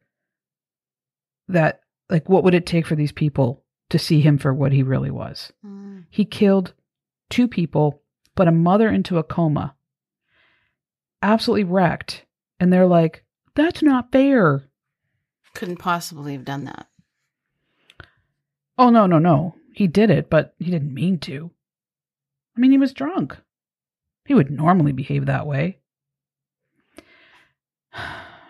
[1.49, 4.85] that, like, what would it take for these people to see him for what he
[4.85, 5.53] really was?
[5.67, 6.05] Mm.
[6.11, 6.75] He killed
[7.29, 8.03] two people,
[8.37, 9.75] put a mother into a coma,
[11.23, 12.25] absolutely wrecked.
[12.61, 14.69] And they're like, that's not fair.
[15.55, 16.87] Couldn't possibly have done that.
[18.79, 19.55] Oh, no, no, no.
[19.75, 21.51] He did it, but he didn't mean to.
[22.57, 23.37] I mean, he was drunk.
[24.27, 25.79] He would normally behave that way.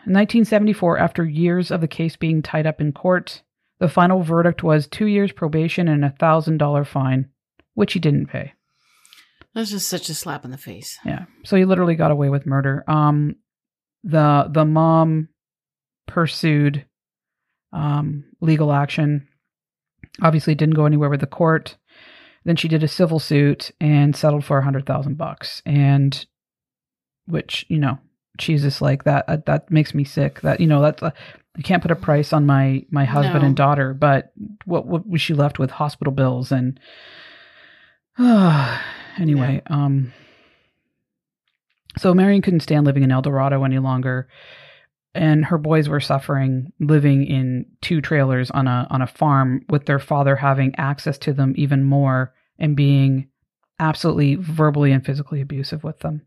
[0.04, 3.42] In 1974, after years of the case being tied up in court,
[3.78, 7.28] the final verdict was two years probation and a $1,000 fine,
[7.74, 8.52] which he didn't pay.
[9.54, 10.98] That's just such a slap in the face.
[11.04, 11.24] Yeah.
[11.44, 12.84] So he literally got away with murder.
[12.88, 13.36] Um
[14.04, 15.28] the the mom
[16.06, 16.84] pursued
[17.72, 19.28] um legal action.
[20.20, 21.76] Obviously didn't go anywhere with the court.
[22.44, 25.62] Then she did a civil suit and settled for a hundred thousand bucks.
[25.64, 26.26] And
[27.26, 27.98] which, you know,
[28.38, 30.40] Jesus like that uh, that makes me sick.
[30.40, 31.10] That you know, that's uh,
[31.56, 33.46] you can't put a price on my my husband No.
[33.48, 34.32] and daughter, but
[34.64, 36.80] what what was she left with hospital bills and
[39.18, 40.12] anyway, um
[41.98, 44.28] so Marion couldn't stand living in El Dorado any longer
[45.14, 49.86] and her boys were suffering living in two trailers on a on a farm with
[49.86, 53.28] their father having access to them even more and being
[53.78, 56.22] absolutely verbally and physically abusive with them.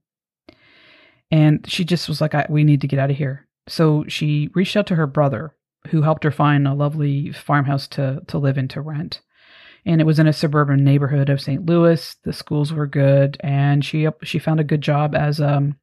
[1.31, 3.47] And she just was like I, we need to get out of here.
[3.67, 5.55] So she reached out to her brother
[5.87, 9.21] who helped her find a lovely farmhouse to to live in to rent.
[9.85, 11.65] And it was in a suburban neighborhood of St.
[11.65, 12.15] Louis.
[12.23, 15.77] The schools were good and she she found a good job as um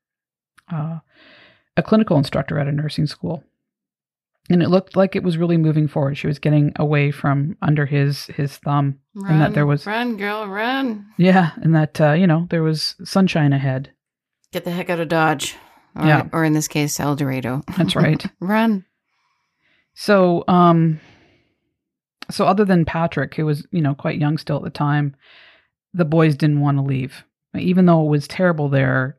[0.73, 0.99] uh,
[1.77, 3.45] a clinical instructor at a nursing school.
[4.51, 6.19] And it looked like it was really moving forward.
[6.19, 8.99] She was getting away from under his his thumb.
[9.15, 11.07] Run, And that there was- run, girl, run.
[11.17, 13.93] Yeah, and that uh, you know there was sunshine ahead.
[14.53, 15.55] Get the heck out of Dodge.
[15.95, 16.29] Or, Yeah.
[16.33, 17.63] or in this case, El Dorado.
[17.77, 18.25] That's right.
[18.41, 18.85] run.
[19.95, 21.01] So, um,
[22.33, 25.15] so other than Patrick, who was you know quite young still at the time,
[25.95, 27.25] the boys didn't want to leave,
[27.57, 29.19] even though it was terrible there,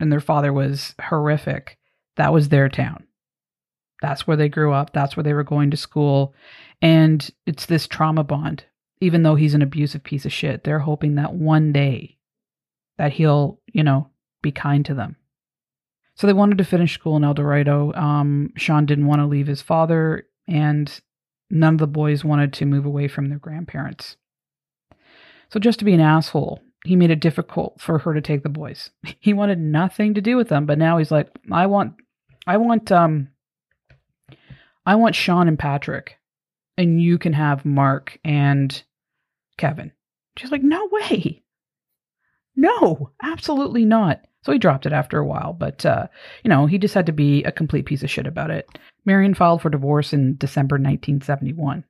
[0.00, 1.78] and their father was horrific.
[2.16, 3.04] That was their town.
[4.02, 4.92] That's where they grew up.
[4.92, 6.34] That's where they were going to school,
[6.80, 8.64] and it's this trauma bond.
[9.00, 12.16] Even though he's an abusive piece of shit, they're hoping that one day
[12.98, 14.08] that he'll you know
[14.42, 15.16] be kind to them.
[16.14, 17.92] So they wanted to finish school in El Dorado.
[17.92, 21.00] Um, Sean didn't want to leave his father, and
[21.50, 24.16] none of the boys wanted to move away from their grandparents.
[25.50, 28.48] So just to be an asshole, he made it difficult for her to take the
[28.48, 28.90] boys.
[29.20, 31.94] He wanted nothing to do with them, but now he's like, I want,
[32.46, 33.28] I want, um,
[34.84, 36.16] I want Sean and Patrick,
[36.76, 38.82] and you can have Mark and
[39.58, 39.92] Kevin.
[40.36, 41.42] She's like, no way.
[42.54, 44.24] No, absolutely not.
[44.44, 46.06] So he dropped it after a while, but uh,
[46.44, 48.68] you know, he just had to be a complete piece of shit about it.
[49.06, 51.84] Marion filed for divorce in December 1971.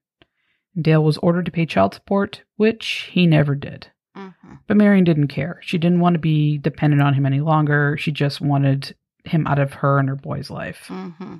[0.81, 3.89] Dale was ordered to pay child support, which he never did.
[4.15, 4.29] hmm
[4.67, 5.59] But Marion didn't care.
[5.63, 7.97] She didn't want to be dependent on him any longer.
[7.99, 10.85] She just wanted him out of her and her boy's life.
[10.89, 11.37] hmm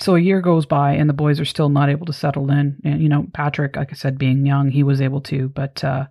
[0.00, 2.80] So a year goes by and the boys are still not able to settle in.
[2.84, 6.06] And, you know, Patrick, like I said, being young, he was able to, but uh,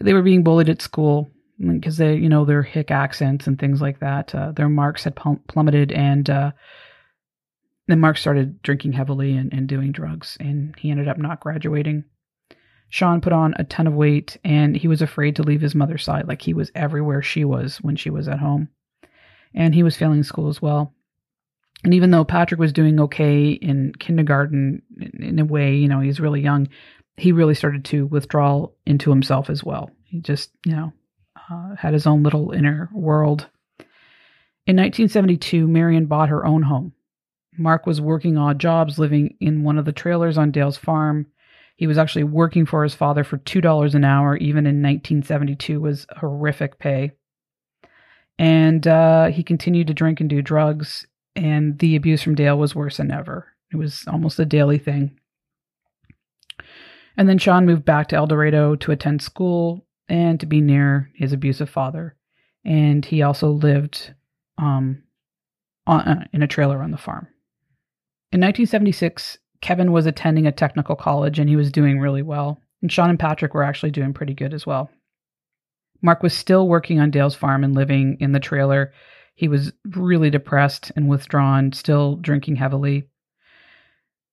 [0.00, 3.82] they were being bullied at school because they, you know, their hick accents and things
[3.82, 4.32] like that.
[4.34, 5.16] Uh, their marks had
[5.48, 6.52] plummeted and uh,
[7.90, 12.04] then Mark started drinking heavily and, and doing drugs and he ended up not graduating.
[12.88, 16.04] Sean put on a ton of weight and he was afraid to leave his mother's
[16.04, 16.26] side.
[16.26, 18.68] Like he was everywhere she was when she was at home.
[19.54, 20.92] And he was failing school as well.
[21.82, 24.82] And even though Patrick was doing okay in kindergarten,
[25.18, 26.68] in, a way, you know, he's really young,
[27.16, 29.90] he really started to withdraw into himself as well.
[30.04, 30.92] He just, you know,
[31.50, 33.48] uh, had his own little inner world.
[34.66, 36.92] In 1972, Marion bought her own home.
[37.58, 41.26] Mark was working odd jobs, living in one of the trailers on Dale's farm.
[41.76, 46.06] He was actually working for his father for $2 an hour, even in 1972 was
[46.16, 47.12] horrific pay.
[48.38, 52.74] And uh, he continued to drink and do drugs and the abuse from Dale was
[52.74, 53.46] worse than ever.
[53.72, 55.18] It was almost a daily thing.
[57.16, 61.10] And then Sean moved back to El Dorado to attend school and to be near
[61.14, 62.16] his abusive father.
[62.64, 64.14] And he also lived
[64.58, 65.02] um,
[65.86, 67.28] on, uh, in a trailer on the farm.
[68.32, 72.60] In 1976, Kevin was attending a technical college and he was doing really well.
[72.80, 74.90] And Sean and Patrick were actually doing pretty good as well.
[76.00, 78.92] Mark was still working on Dale's farm and living in the trailer.
[79.34, 83.04] He was really depressed and withdrawn, still drinking heavily.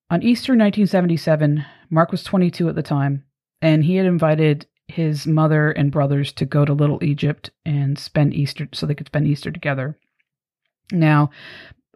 [0.10, 3.26] On Easter 1977, Mark was 22 at the time,
[3.62, 8.34] and he had invited his mother and brothers to go to Little Egypt and spend
[8.34, 9.98] Easter so they could spend Easter together.
[10.92, 11.32] Now,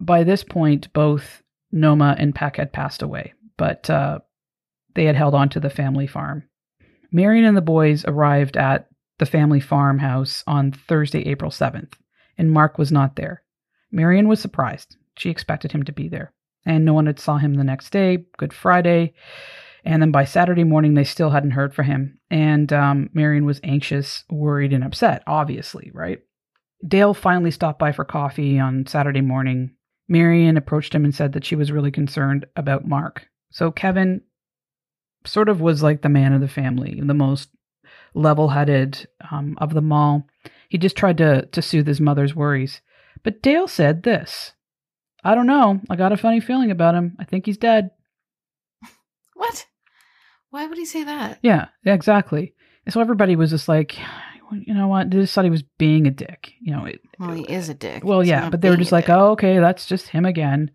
[0.02, 4.20] by this point, both Noma and Peck had passed away, but uh,
[4.96, 6.44] they had held on to the family farm.
[7.12, 8.88] Marion and the boys arrived at
[9.20, 11.94] the family farmhouse on Thursday, April 7th
[12.42, 13.44] and Mark was not there.
[13.92, 14.98] Marion was surprised.
[15.16, 16.34] She expected him to be there.
[16.66, 19.14] And no one had saw him the next day, Good Friday.
[19.86, 22.20] And then by Saturday morning, they still hadn't heard from him.
[22.32, 26.20] And um, Marion was anxious, worried, and upset, obviously, right?
[26.88, 29.76] Dale finally stopped by for coffee on Saturday morning.
[30.12, 33.30] Marion approached him and said that she was really concerned about Mark.
[33.50, 34.22] So Kevin
[35.26, 37.50] sort of was like the man of the family, the most
[38.14, 40.28] level-headed um, of them all.
[40.68, 42.82] He just tried to to soothe his mother's worries.
[43.24, 44.52] But Dale said this.
[45.24, 45.80] I don't know.
[45.90, 47.16] I got a funny feeling about him.
[47.18, 47.92] I think he's dead.
[49.36, 49.66] What?
[50.50, 51.40] Why would he say that?
[51.42, 52.54] Yeah, exactly.
[52.86, 53.98] And so everybody was just like,
[54.54, 55.10] you know what?
[55.12, 56.54] They just thought he was being a dick.
[56.62, 58.04] You know, it, Well, he is a dick.
[58.04, 59.16] well, yeah, but they were just like, dick.
[59.16, 60.72] oh, okay, that's just him again.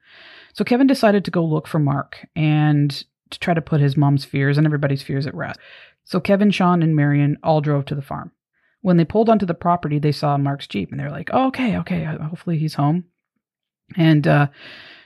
[0.52, 2.90] So Kevin decided to go look for Mark and
[3.30, 5.58] to try to put his mom's fears and everybody's fears at rest.
[6.04, 8.30] So Kevin, Sean, and Marion all drove to the farm.
[8.80, 11.76] When they pulled onto the property, they saw Mark's Jeep and they're like, oh, okay,
[11.78, 13.04] okay, hopefully he's home.
[13.96, 14.46] And uh,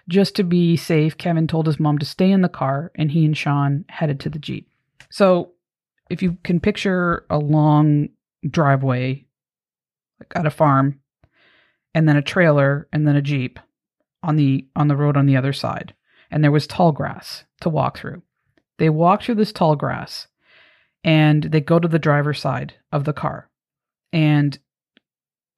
[0.08, 3.24] just to be safe, Kevin told his mom to stay in the car and he
[3.24, 4.68] and Sean headed to the Jeep.
[5.08, 5.52] So
[6.10, 8.10] if you can picture a long
[8.48, 9.26] driveway
[10.18, 11.00] like at a farm
[11.94, 13.58] and then a trailer and then a jeep
[14.22, 15.94] on the on the road on the other side.
[16.30, 18.22] And there was tall grass to walk through.
[18.78, 20.28] They walk through this tall grass
[21.02, 23.50] and they go to the driver's side of the car.
[24.12, 24.58] And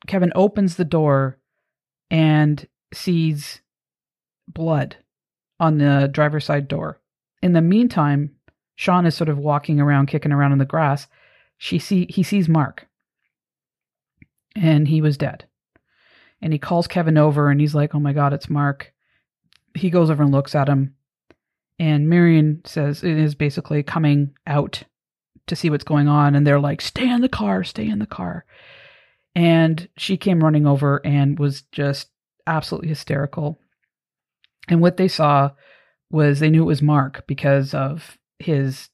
[0.06, 1.38] kevin opens the door
[2.10, 3.60] and sees
[4.48, 4.96] blood
[5.60, 7.00] on the driver's side door.
[7.42, 8.36] In the meantime
[8.76, 11.06] sean is sort of walking around kicking around in the grass
[11.62, 12.88] she see he sees mark
[14.56, 15.44] and he was dead.
[16.40, 18.92] And he calls Kevin over and he's like, Oh my God, it's Mark.
[19.72, 20.96] He goes over and looks at him.
[21.78, 24.82] And Marion says it is basically coming out
[25.46, 26.34] to see what's going on.
[26.34, 28.44] And they're like, Stay in the car, stay in the car.
[29.36, 32.08] And she came running over and was just
[32.44, 33.60] absolutely hysterical.
[34.66, 35.52] And what they saw
[36.10, 38.88] was they knew it was Mark because of his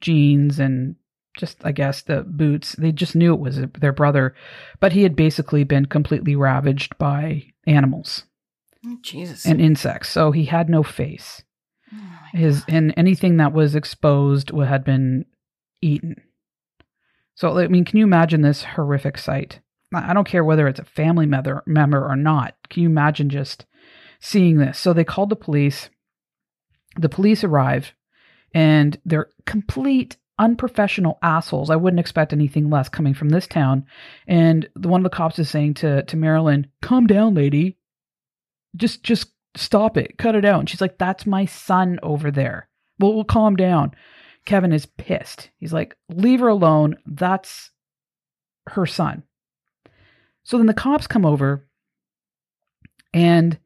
[0.00, 0.94] jeans and
[1.36, 2.72] just I guess the boots.
[2.72, 4.34] They just knew it was their brother,
[4.80, 8.24] but he had basically been completely ravaged by animals
[8.84, 9.44] Oh, Jesus.
[9.46, 11.42] and insects, so he had no face.
[11.92, 11.98] Oh
[12.32, 12.74] His God.
[12.74, 15.26] and anything that was exposed had been
[15.80, 16.16] eaten.
[17.34, 19.60] So I mean, can you imagine this horrific sight?
[19.94, 22.56] I don't care whether it's a family member member or not.
[22.70, 23.66] Can you imagine just
[24.20, 24.78] seeing this?
[24.78, 25.90] So they called the police.
[26.98, 27.92] The police arrived,
[28.54, 31.70] and they're complete unprofessional assholes.
[31.70, 33.86] I wouldn't expect anything less coming from this town.
[34.26, 37.78] And the one of the cops is saying to to Marilyn, "Calm down, lady.
[38.74, 40.18] Just just stop it.
[40.18, 42.68] Cut it out." And she's like, "That's my son over there.
[42.98, 43.94] Well, we'll calm down."
[44.44, 45.50] Kevin is pissed.
[45.58, 46.96] He's like, "Leave her alone.
[47.06, 47.70] That's
[48.68, 49.22] her son."
[50.44, 51.66] So then the cops come over
[53.12, 53.58] and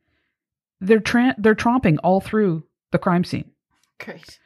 [0.80, 3.50] they're tra- they're tromping all through the crime scene.
[3.98, 4.38] Great.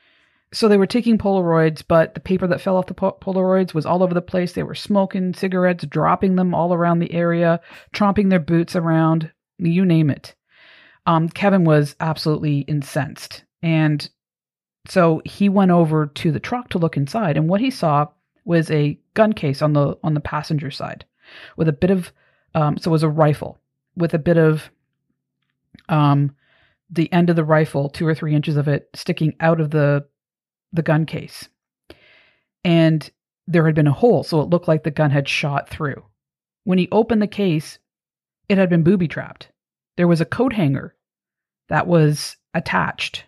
[0.54, 3.84] So they were taking Polaroids, but the paper that fell off the po- Polaroids was
[3.84, 4.52] all over the place.
[4.52, 7.60] They were smoking cigarettes, dropping them all around the area,
[7.92, 10.36] tromping their boots around, you name it.
[11.06, 13.42] Um, Kevin was absolutely incensed.
[13.62, 14.08] And
[14.86, 18.06] so he went over to the truck to look inside, and what he saw
[18.44, 21.04] was a gun case on the on the passenger side
[21.56, 22.12] with a bit of
[22.54, 23.58] um, so it was a rifle
[23.96, 24.70] with a bit of
[25.88, 26.36] um,
[26.90, 30.06] the end of the rifle, two or three inches of it sticking out of the
[30.74, 31.48] the gun case.
[32.64, 33.08] And
[33.46, 36.04] there had been a hole, so it looked like the gun had shot through.
[36.64, 37.78] When he opened the case,
[38.48, 39.48] it had been booby trapped.
[39.96, 40.94] There was a coat hanger
[41.68, 43.24] that was attached.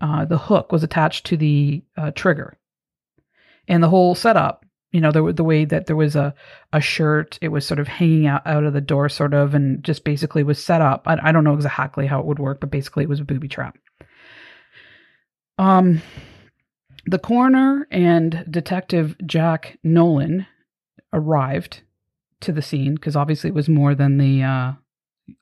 [0.00, 2.58] Uh, the hook was attached to the uh, trigger.
[3.68, 6.34] And the whole setup, you know, the, the way that there was a,
[6.72, 9.82] a shirt, it was sort of hanging out, out of the door, sort of, and
[9.82, 11.02] just basically was set up.
[11.06, 13.48] I, I don't know exactly how it would work, but basically it was a booby
[13.48, 13.78] trap.
[15.60, 16.00] Um,
[17.04, 20.46] the coroner and Detective Jack Nolan
[21.12, 21.82] arrived
[22.40, 24.72] to the scene because obviously it was more than the uh,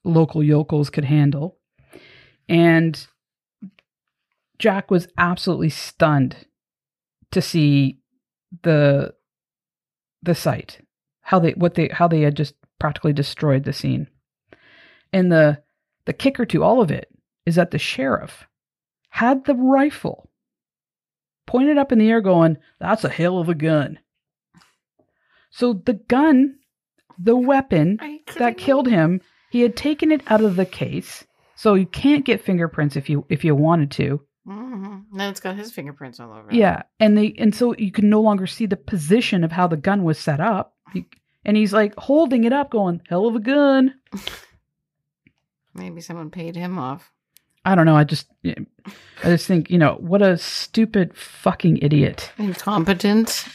[0.03, 1.57] local yokels could handle.
[2.49, 3.07] And
[4.59, 6.35] Jack was absolutely stunned
[7.31, 8.01] to see
[8.65, 9.15] the
[10.25, 10.85] the site,
[11.21, 14.09] how they what they how they had just practically destroyed the scene.
[15.13, 15.63] And the
[16.07, 17.09] the kicker to all of it
[17.47, 18.48] is that the sheriff
[19.19, 20.31] had the rifle
[21.45, 23.99] pointed up in the air going, That's a hell of a gun.
[25.51, 26.61] So the gun,
[27.19, 30.65] the weapon Are you kidding that killed him, he had taken it out of the
[30.65, 31.27] case.
[31.57, 34.21] So you can't get fingerprints if you if you wanted to.
[34.47, 35.17] Mm-hmm.
[35.17, 36.49] Now it's got his fingerprints all over.
[36.49, 36.55] it.
[36.55, 39.77] Yeah, and they and so you can no longer see the position of how the
[39.77, 40.77] gun was set up.
[41.45, 43.95] And he's like holding it up, going, "Hell of a gun."
[45.75, 47.11] Maybe someone paid him off.
[47.69, 47.97] I don't know.
[47.97, 48.29] I just,
[49.25, 52.33] I just think, you know, what a stupid fucking idiot.
[52.39, 53.47] Incompetent,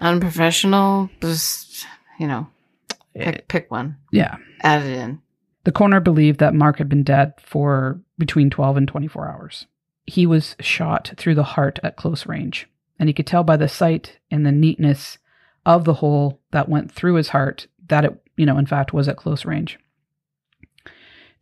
[0.00, 1.10] unprofessional.
[1.20, 1.86] Just
[2.18, 2.48] you know,
[3.14, 3.40] pick eh.
[3.48, 3.96] pick one.
[4.12, 4.36] Yeah.
[4.62, 5.22] Add it in.
[5.64, 9.66] The coroner believed that Mark had been dead for between 12 and 24 hours.
[10.06, 12.68] He was shot through the heart at close range.
[12.98, 15.18] And he could tell by the sight and the neatness
[15.64, 19.08] of the hole that went through his heart that it, you know, in fact was
[19.08, 19.78] at close range.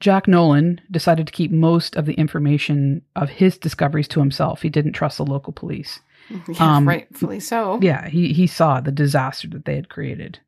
[0.00, 4.62] Jack Nolan decided to keep most of the information of his discoveries to himself.
[4.62, 6.00] He didn't trust the local police.
[6.48, 7.78] Yeah, Um, rightfully so.
[7.80, 10.40] Yeah, he, he saw the disaster that they had created.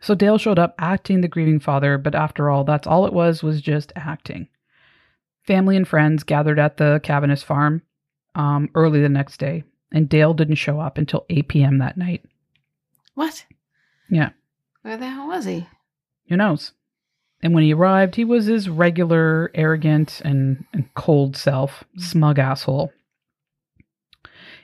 [0.00, 3.42] So Dale showed up acting the grieving father, but after all, that's all it was,
[3.42, 4.48] was just acting.
[5.42, 7.82] Family and friends gathered at the Cavaness farm
[8.34, 11.78] um, early the next day, and Dale didn't show up until 8 p.m.
[11.78, 12.24] that night.
[13.12, 13.44] What?
[14.08, 14.30] Yeah.
[14.80, 15.66] Where the hell was he?
[16.30, 16.72] Who knows?
[17.44, 22.90] And when he arrived, he was his regular, arrogant, and, and cold self, smug asshole.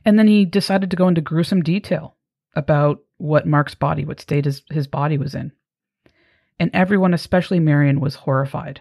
[0.07, 2.17] And then he decided to go into gruesome detail
[2.57, 5.53] about what Mark's body, what state his, his body was in.
[6.59, 8.81] And everyone, especially Marion, was horrified.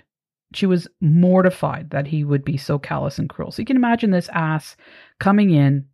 [0.53, 3.51] She was mortified that he would be so callous and cruel.
[3.51, 4.77] So you can imagine this ass
[5.19, 5.85] coming in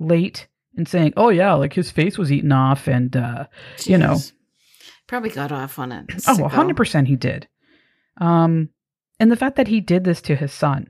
[0.00, 3.46] late and saying, Oh, yeah, like his face was eaten off and, uh,
[3.84, 4.18] You know.
[5.06, 6.06] Probably got off on it.
[6.26, 7.48] Oh, 100% he did.
[8.18, 8.70] Um,
[9.20, 10.88] and the fact that he did this to his son.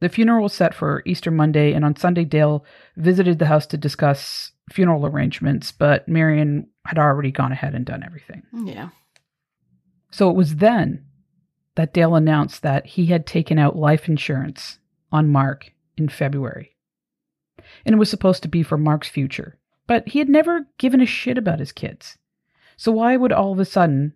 [0.00, 2.64] The funeral was set for Easter Monday, and on Sunday, Dale
[2.96, 8.02] visited the house to discuss funeral arrangements, but Marion had already gone ahead and done
[8.04, 8.42] everything.
[8.64, 8.88] Yeah.
[10.10, 11.04] So it was then
[11.76, 14.78] that Dale announced that he had taken out life insurance
[15.10, 16.76] on Mark in February.
[17.86, 21.06] And it was supposed to be for Mark's future, but he had never given a
[21.06, 22.16] shit about his kids.
[22.76, 24.12] So why would all of a sudden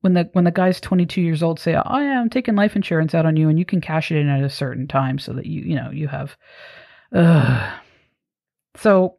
[0.00, 3.14] when the when the guy's 22 years old say, "Oh yeah, I'm taking life insurance
[3.14, 5.46] out on you and you can cash it in at a certain time so that
[5.46, 6.36] you, you know, you have
[7.12, 7.72] uh
[8.76, 9.16] So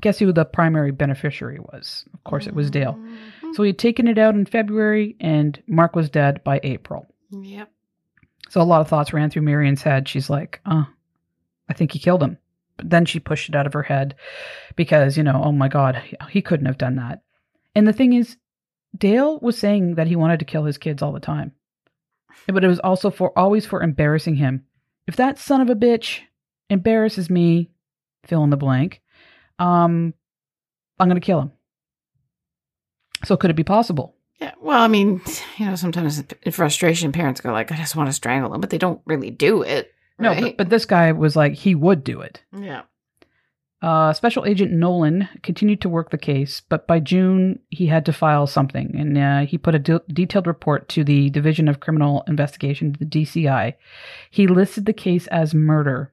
[0.00, 2.04] guess who the primary beneficiary was?
[2.14, 2.94] Of course it was Dale.
[2.94, 3.54] Mhm.
[3.54, 7.06] So he'd taken it out in February, and Mark was dead by April.
[7.30, 7.70] Yep.
[8.50, 10.06] So a lot of thoughts ran through Marion's head.
[10.08, 10.84] She's like, "Uh,
[11.68, 12.38] I think he killed him."
[12.82, 14.14] Then she pushed it out of her head
[14.76, 17.22] because, you know, oh my God, he- couldn't have done that.
[17.74, 18.36] And the thing is,
[18.96, 21.52] Dale was saying that he wanted to kill his kids all the time,
[22.46, 24.64] but it was also for always for embarrassing him.
[25.06, 26.20] If that son of a bitch
[26.70, 27.70] embarrasses me,
[28.24, 29.02] fill in the blank,
[29.58, 30.14] um,
[30.98, 31.52] I'm gonna kill him.
[33.24, 34.14] So could it be possible?
[34.40, 34.52] Yeah.
[34.60, 35.20] Well, I mean,
[35.56, 38.70] you know, sometimes in frustration, parents go like, "I just want to strangle him," but
[38.70, 39.92] they don't really do it.
[40.18, 40.42] No, right?
[40.42, 42.42] but, but this guy was like he would do it.
[42.56, 42.82] yeah.
[43.80, 48.12] Uh, Special Agent Nolan continued to work the case, but by June he had to
[48.12, 52.24] file something, and uh, he put a de- detailed report to the Division of Criminal
[52.26, 53.74] Investigation, the DCI.
[54.32, 56.12] He listed the case as murder,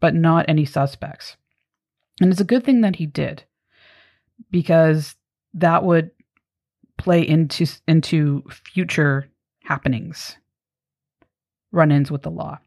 [0.00, 1.38] but not any suspects,
[2.20, 3.44] and it's a good thing that he did,
[4.50, 5.16] because
[5.54, 6.10] that would
[6.98, 9.30] play into into future
[9.64, 10.36] happenings,
[11.72, 12.58] run-ins with the law,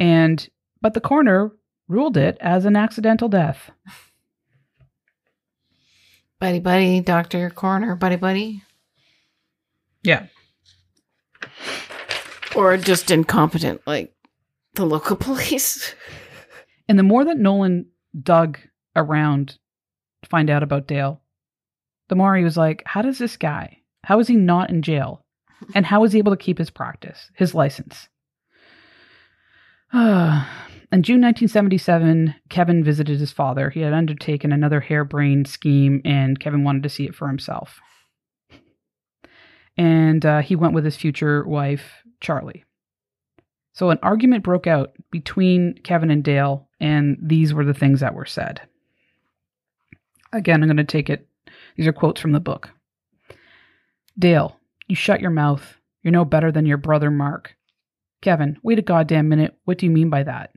[0.00, 0.48] and
[0.80, 1.52] but the coroner
[1.88, 3.70] ruled it as an accidental death.
[6.40, 8.62] Buddy, buddy, doctor, coroner, buddy, buddy,
[10.04, 10.26] Yeah.
[12.54, 14.14] or just incompetent, like
[14.74, 15.94] the local police.
[16.88, 17.86] And the more that Nolan
[18.22, 18.58] dug
[18.94, 19.58] around
[20.22, 21.20] to find out about Dale,
[22.08, 25.24] the more he was like, how does this guy, how is he not in jail?
[25.74, 28.08] And how is he able to keep his practice, his license?
[29.94, 33.70] in June 1977, Kevin visited his father.
[33.70, 37.80] He had undertaken another harebrained scheme, and Kevin wanted to see it for himself.
[39.78, 42.64] And uh, he went with his future wife, Charlie.
[43.72, 48.14] So an argument broke out between Kevin and Dale, and these were the things that
[48.14, 48.60] were said.
[50.32, 51.26] Again, I'm going to take it.
[51.76, 52.70] These are quotes from the book.
[54.18, 54.58] Dale,
[54.88, 55.76] you shut your mouth.
[56.02, 57.54] You're no better than your brother Mark.
[58.20, 59.56] Kevin, wait a goddamn minute.
[59.64, 60.52] What do you mean by that?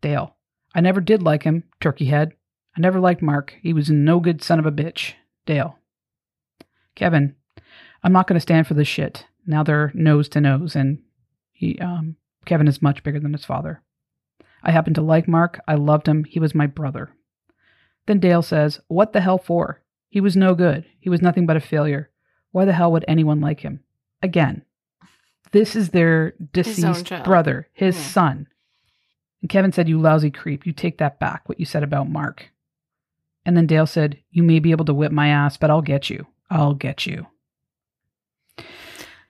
[0.00, 0.36] Dale,
[0.74, 2.32] I never did like him, turkey head.
[2.76, 3.56] I never liked Mark.
[3.62, 5.14] He was no good son of a bitch.
[5.46, 5.78] Dale.
[6.94, 7.34] Kevin,
[8.02, 9.26] I'm not going to stand for this shit.
[9.46, 11.02] Now they're nose to nose, and
[11.52, 13.82] he, um, Kevin is much bigger than his father.
[14.62, 15.60] I happen to like Mark.
[15.66, 16.24] I loved him.
[16.24, 17.10] He was my brother.
[18.06, 19.82] Then Dale says, What the hell for?
[20.08, 20.84] He was no good.
[21.00, 22.10] He was nothing but a failure.
[22.52, 23.80] Why the hell would anyone like him?
[24.22, 24.62] Again,
[25.52, 27.24] this is their deceased child.
[27.24, 28.02] brother, his Yeah.
[28.02, 28.46] son.
[29.40, 30.66] And Kevin said, You lousy creep.
[30.66, 32.50] You take that back, what you said about Mark.
[33.46, 36.10] And then Dale said, You may be able to whip my ass, but I'll get
[36.10, 36.26] you.
[36.50, 37.26] I'll get you.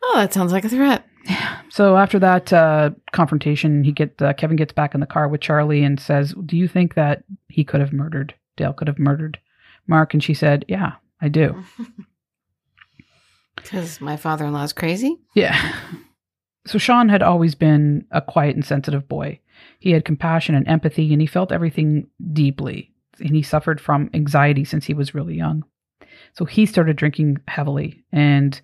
[0.03, 1.05] Oh, that sounds like a threat.
[1.71, 5.43] So after that uh, confrontation, he get uh, Kevin gets back in the car with
[5.43, 8.73] Charlie and says, "Do you think that he could have murdered Dale?
[8.73, 9.39] Could have murdered
[9.87, 11.63] Mark?" And she said, "Yeah, I do."
[13.57, 15.19] Because my father in law's crazy.
[15.35, 15.75] Yeah.
[16.69, 19.41] So Sean had always been a quiet and sensitive boy.
[19.79, 22.93] He had compassion and empathy, and he felt everything deeply.
[23.21, 25.65] And he suffered from anxiety since he was really young.
[26.35, 28.61] So he started drinking heavily, and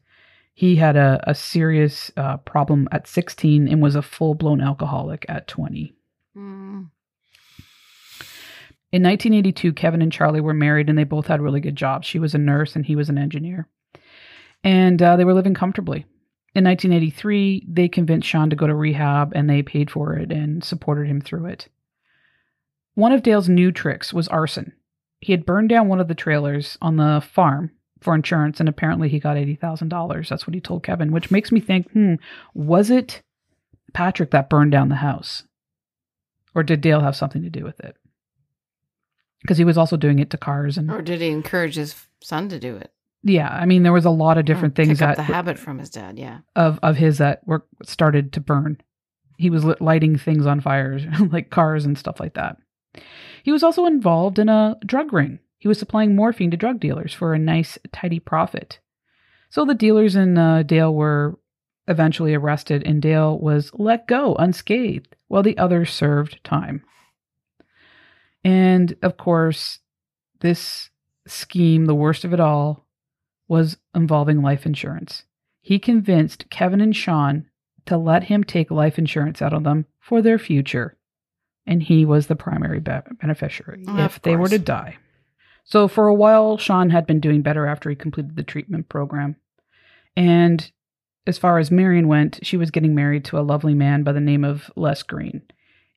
[0.53, 5.25] he had a, a serious uh, problem at 16 and was a full blown alcoholic
[5.31, 5.95] at 20.
[6.37, 6.91] Mm.
[8.93, 12.07] In 1982, Kevin and Charlie were married and they both had really good jobs.
[12.07, 13.67] She was a nurse and he was an engineer.
[14.63, 16.07] And uh, they were living comfortably.
[16.55, 20.63] In 1983, they convinced Sean to go to rehab and they paid for it and
[20.63, 21.69] supported him through it.
[22.95, 24.73] One of Dale's new tricks was arson.
[25.21, 29.09] He had burned down one of the trailers on the farm for insurance and apparently
[29.09, 30.29] he got $80,000.
[30.29, 32.15] That's what he told Kevin, which makes me think, hmm,
[32.55, 33.23] was it
[33.93, 35.43] Patrick that burned down the house?
[36.55, 37.97] Or did Dale have something to do with it?
[39.43, 42.49] Because he was also doing it to cars and Or did he encourage his son
[42.51, 42.93] to do it?
[43.25, 45.79] Yeah, I mean there was a lot of different Or things that the habit from
[45.79, 46.19] his dad.
[46.19, 46.41] Yeah.
[46.55, 48.79] of of his that were started to burn.
[49.39, 51.03] He was lighting things on fires,
[51.33, 52.59] like cars and stuff like that.
[53.43, 55.41] He was also involved in a drug ring.
[55.59, 58.79] He was supplying morphine to drug dealers for a nice, tidy profit.
[59.51, 61.39] So the dealers in uh, Dale were
[61.89, 66.85] eventually arrested, and Dale was let go unscathed, while the others served time.
[68.45, 69.79] And of course,
[70.41, 70.91] this
[71.27, 72.84] scheme, the worst of it all,
[73.49, 75.25] was involving life insurance.
[75.61, 77.47] He convinced Kevin and Sean
[77.87, 80.97] to let him take life insurance out of them for their future.
[81.67, 84.99] And he was the primary be- beneficiary Of if they were to die.
[85.65, 89.37] So for a while, Sean had been doing better after he completed the treatment program.
[90.15, 90.71] And
[91.27, 94.21] as far as Marion went, she was getting married to a lovely man by the
[94.21, 95.43] name of Les Green.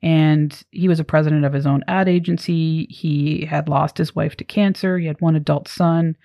[0.04, 2.86] And he was a president of his own ad agency.
[2.86, 5.00] He had lost his wife to cancer.
[5.00, 6.16] He had one adult son.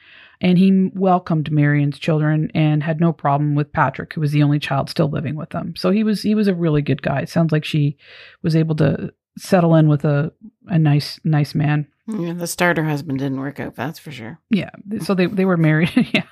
[0.40, 4.58] And he welcomed Marion's children and had no problem with Patrick, who was the only
[4.58, 5.74] child still living with them.
[5.76, 7.24] So he was he was a really good guy.
[7.24, 7.96] Sounds like she
[8.42, 10.32] was able to settle in with a,
[10.66, 11.86] a nice nice man.
[12.08, 14.40] Yeah, the starter husband didn't work out, that's for sure.
[14.50, 14.70] Yeah.
[15.00, 15.92] So they they were married.
[16.12, 16.24] yeah.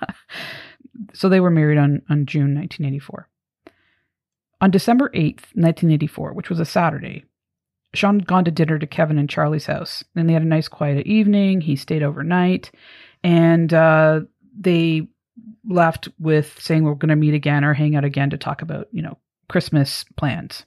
[1.15, 3.29] So they were married on on June 1984.
[4.61, 7.25] On December 8th, 1984, which was a Saturday,
[7.95, 10.05] Sean had gone to dinner to Kevin and Charlie's house.
[10.15, 11.61] And they had a nice quiet evening.
[11.61, 12.71] He stayed overnight.
[13.25, 14.21] And uh,
[14.59, 15.09] they
[15.69, 18.89] left with saying we're going to meet again or hang out again to talk about,
[18.93, 19.19] you know,
[19.49, 20.65] Christmas plans.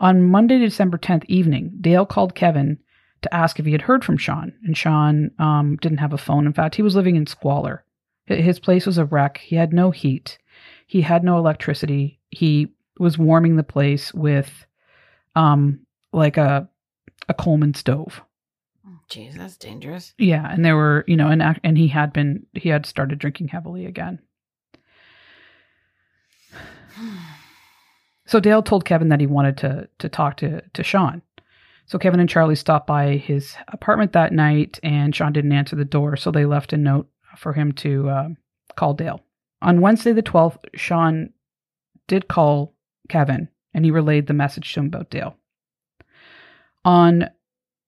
[0.00, 2.78] On Monday, December 10th evening, Dale called Kevin
[3.20, 4.52] to ask if he had heard from Sean.
[4.64, 6.46] And Sean um, didn't have a phone.
[6.46, 7.84] In fact, he was living in squalor.
[8.26, 9.38] His place was a wreck.
[9.38, 10.38] He had no heat.
[10.86, 12.20] He had no electricity.
[12.30, 14.66] He was warming the place with
[15.34, 15.80] um
[16.12, 16.68] like a
[17.28, 18.22] a Coleman stove.
[19.12, 20.14] Jeez, that's dangerous.
[20.16, 23.48] Yeah, and there were, you know, and and he had been he had started drinking
[23.48, 24.20] heavily again.
[28.24, 31.20] So Dale told Kevin that he wanted to to talk to to Sean.
[31.84, 35.84] So Kevin and Charlie stopped by his apartment that night, and Sean didn't answer the
[35.84, 38.28] door, so they left a note for him to uh,
[38.76, 39.20] call Dale.
[39.60, 41.30] On Wednesday the twelfth, Sean
[42.06, 42.74] did call
[43.10, 45.36] Kevin, and he relayed the message to him about Dale.
[46.84, 47.28] On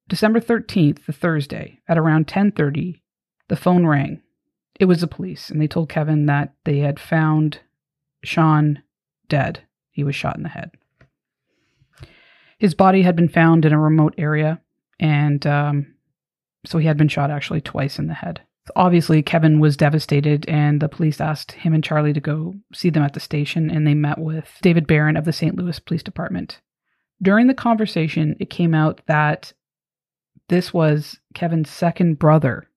[0.08, 3.02] December 13th, the Thursday, at around 10:30,
[3.48, 4.22] the phone rang.
[4.78, 7.60] It was the police, and they told Kevin that they had found
[8.22, 8.82] Sean
[9.28, 9.60] dead.
[9.90, 10.72] He was shot in the head.
[12.58, 14.60] His body had been found in a remote area,
[14.98, 15.94] and um,
[16.64, 18.40] so he had been shot actually twice in the head.
[18.76, 23.02] Obviously, Kevin was devastated, and the police asked him and Charlie to go see them
[23.02, 25.54] at the station, and they met with David Barron of the St.
[25.56, 26.60] Louis Police Department.
[27.24, 29.52] During the conversation, it came out that
[30.48, 32.68] this was Kevin's second brother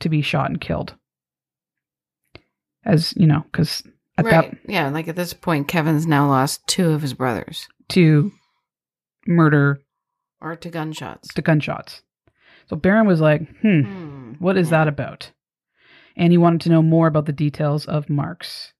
[0.00, 0.94] to be shot and killed.
[2.84, 3.82] As you know, because
[4.16, 4.50] at right.
[4.50, 8.32] that Yeah, like at this point, Kevin's now lost two of his brothers to
[9.26, 9.80] murder
[10.40, 11.32] or to gunshots.
[11.34, 12.02] to gunshots.
[12.68, 14.32] So Barron was like, hmm, Hmm.
[14.38, 14.78] what is Yeah.
[14.84, 15.30] that about?
[16.16, 18.72] And he wanted to know more about the details of Mark's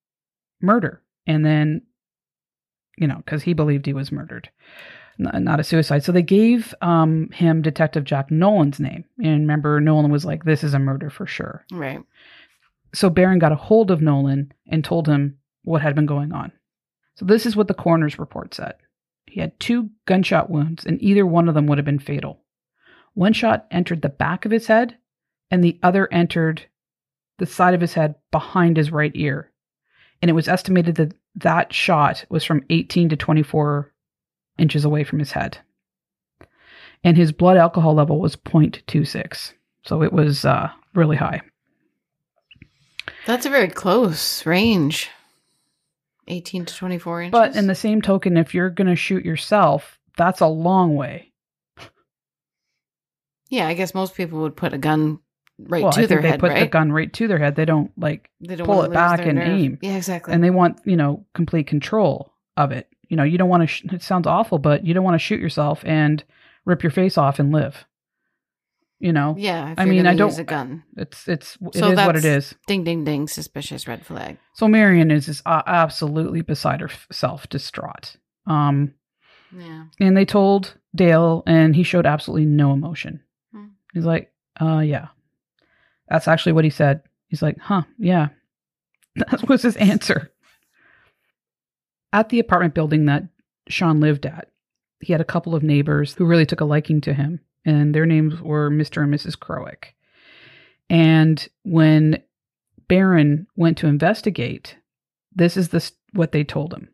[0.60, 1.02] murder.
[1.26, 1.82] And then,
[3.00, 4.50] you know, because he believed he was murdered,
[5.18, 6.04] n- not a suicide.
[6.04, 9.04] So they gave um, him Detective Jack Nolan's name.
[9.18, 11.64] And remember, Nolan was like, this is a murder for sure.
[11.70, 12.02] Right.
[12.94, 16.52] So Barron got a hold of Nolan and told him what had been going on.
[17.16, 18.74] So this is what the coroner's report said.
[19.26, 22.40] He had two gunshot wounds, and either one of them would have been fatal.
[23.14, 24.96] One shot entered the back of his head,
[25.50, 26.66] and the other entered
[27.38, 29.50] the side of his head behind his right ear.
[30.22, 33.92] And it was estimated that that shot was from 18 to 24
[34.58, 35.58] inches away from his head.
[37.04, 39.52] And his blood alcohol level was 0.26.
[39.84, 41.40] So it was uh, really high.
[43.26, 45.08] That's a very close range.
[46.26, 47.32] 18 to 24 inches.
[47.32, 51.32] But in the same token, if you're going to shoot yourself, that's a long way.
[53.48, 55.20] yeah, I guess most people would put a gun
[55.58, 56.60] right well, to I their think they head, put right?
[56.60, 57.56] the gun right to their head.
[57.56, 59.48] They don't like, they don't pull it back and nerve.
[59.48, 59.78] aim.
[59.82, 60.32] Yeah, exactly.
[60.34, 62.88] and they want, you know, complete control of it.
[63.08, 65.18] You know, you don't want to, sh- it sounds awful, but you don't want to
[65.18, 66.22] shoot yourself and
[66.64, 67.86] rip your face off and live.
[69.00, 70.82] You know, yeah, I mean, I don't- use a gun.
[70.96, 72.54] it's, it's, it is So what it is.
[72.66, 73.28] Ding, ding, ding.
[73.28, 74.38] Suspicious red flag.
[74.54, 78.16] So Marion is just uh, absolutely beside herself, distraught.
[78.46, 78.94] Um,
[79.56, 79.84] Yeah.
[80.00, 83.20] and they told Dale, and he showed absolutely no emotion.
[83.54, 83.66] Hmm.
[83.94, 85.08] He's like, "Uh, yeah."
[86.10, 87.02] That's actually what he said.
[87.28, 88.28] He's like, "Huh, yeah."
[89.16, 90.30] That was his answer.
[92.12, 93.24] At the apartment building that
[93.68, 94.52] Sean lived at,
[95.00, 98.06] he had a couple of neighbors who really took a liking to him, and their
[98.06, 99.02] names were Mr.
[99.02, 99.36] and Mrs.
[99.36, 99.94] Crowick.
[100.88, 102.22] And when
[102.86, 104.76] Barron went to investigate,
[105.34, 106.88] this is the what they told him.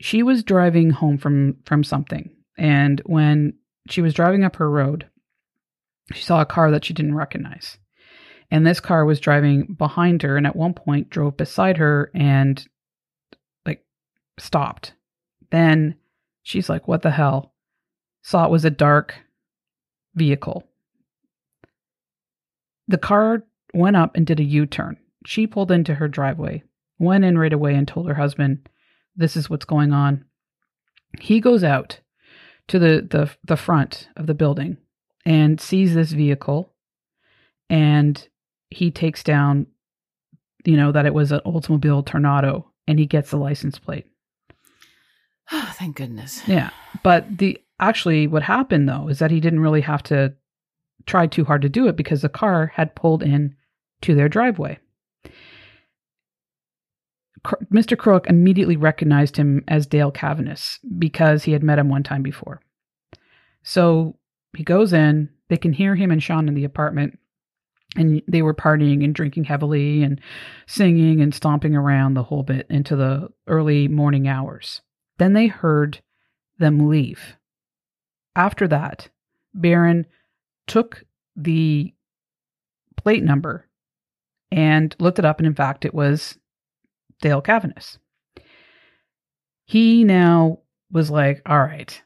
[0.00, 3.54] She was driving home from from something, and when
[3.88, 5.08] she was driving up her road,
[6.12, 7.78] she saw a car that she didn't recognize.
[8.50, 12.66] And this car was driving behind her and at one point drove beside her and
[13.66, 13.84] like
[14.38, 14.94] stopped.
[15.50, 15.96] Then
[16.42, 17.52] she's like, What the hell?
[18.22, 19.14] Saw it was a dark
[20.14, 20.64] vehicle.
[22.86, 23.44] The car
[23.74, 24.96] went up and did a U turn.
[25.26, 26.62] She pulled into her driveway,
[26.98, 28.68] went in right away and told her husband,
[29.14, 30.24] This is what's going on.
[31.20, 32.00] He goes out
[32.68, 34.78] to the, the, the front of the building
[35.24, 36.72] and sees this vehicle
[37.68, 38.28] and
[38.70, 39.66] he takes down,
[40.64, 44.06] you know, that it was an Oldsmobile Tornado and he gets the license plate.
[45.50, 46.46] Oh, thank goodness.
[46.46, 46.68] Yeah.
[47.02, 50.34] But the actually what happened though is that he didn't really have to
[51.06, 53.56] try too hard to do it because the car had pulled in
[54.02, 54.78] to their driveway.
[57.72, 57.96] Mr.
[57.96, 62.60] Crook immediately recognized him as Dale Cavaness because he had met him one time before.
[63.62, 64.18] So
[64.56, 67.18] he goes in, they can hear him and Sean in the apartment,
[67.96, 70.20] and they were partying and drinking heavily and
[70.66, 74.82] singing and stomping around the whole bit into the early morning hours.
[75.18, 76.00] Then they heard
[76.58, 77.36] them leave.
[78.36, 79.08] After that,
[79.54, 80.06] Barron
[80.66, 81.92] took the
[82.96, 83.66] plate number
[84.50, 86.38] and looked it up, and in fact, it was
[87.20, 87.98] Dale Cavaness.
[89.64, 90.60] He now
[90.90, 92.00] was like, all right,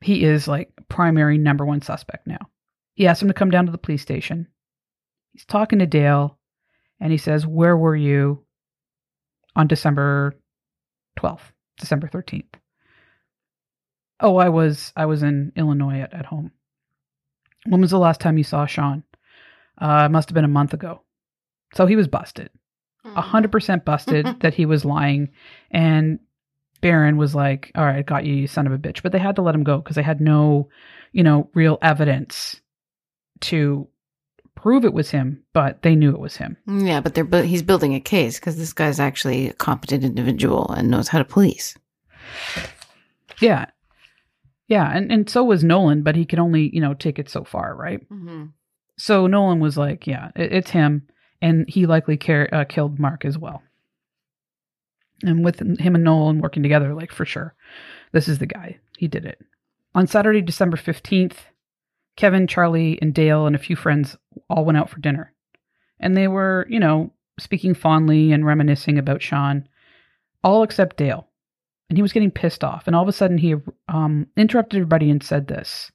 [0.00, 2.50] he is like primary number one suspect now.
[2.94, 4.48] He asked him to come down to the police station.
[5.32, 6.38] He's talking to Dale,
[7.00, 8.44] and he says, Where were you
[9.56, 10.34] on December
[11.18, 12.54] 12th, December 13th?
[14.20, 16.52] Oh, I was I was in Illinois at, at home.
[17.66, 19.02] When was the last time you saw Sean?
[19.78, 21.02] Uh, it must have been a month ago.
[21.74, 22.50] So he was busted.
[23.04, 25.30] A hundred percent busted that he was lying.
[25.70, 26.18] And
[26.82, 29.02] Barron was like, All right, got you, you son of a bitch.
[29.02, 30.68] But they had to let him go because they had no,
[31.12, 32.60] you know, real evidence
[33.40, 33.88] to
[34.62, 36.56] prove it was him, but they knew it was him.
[36.66, 40.70] Yeah, but they're bu- he's building a case because this guy's actually a competent individual
[40.70, 41.76] and knows how to police.
[43.40, 43.66] Yeah.
[44.68, 44.90] Yeah.
[44.94, 47.74] And, and so was Nolan, but he could only, you know, take it so far,
[47.74, 48.00] right?
[48.10, 48.46] Mm-hmm.
[48.96, 51.06] So Nolan was like, yeah, it, it's him.
[51.42, 53.62] And he likely car- uh, killed Mark as well.
[55.22, 57.54] And with him and Nolan working together, like for sure,
[58.12, 58.78] this is the guy.
[58.98, 59.40] He did it.
[59.94, 61.36] On Saturday, December 15th,
[62.16, 64.16] Kevin, Charlie, and Dale and a few friends
[64.48, 65.32] all went out for dinner.
[65.98, 69.68] And they were, you know, speaking fondly and reminiscing about Sean,
[70.44, 71.26] all except Dale.
[71.88, 72.86] And he was getting pissed off.
[72.86, 73.54] And all of a sudden, he
[73.88, 75.90] um, interrupted everybody and said this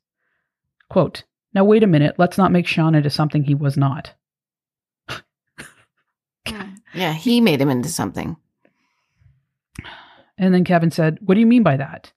[0.89, 2.15] quote, Now, wait a minute.
[2.17, 4.13] Let's not make Sean into something he was not.
[6.93, 8.37] Yeah, he made him into something.
[10.37, 12.13] And then Kevin said, What do you mean by that?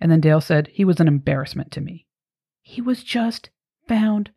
[0.00, 2.07] And then Dale said, He was an embarrassment to me.
[2.68, 3.48] He was just
[3.88, 4.30] found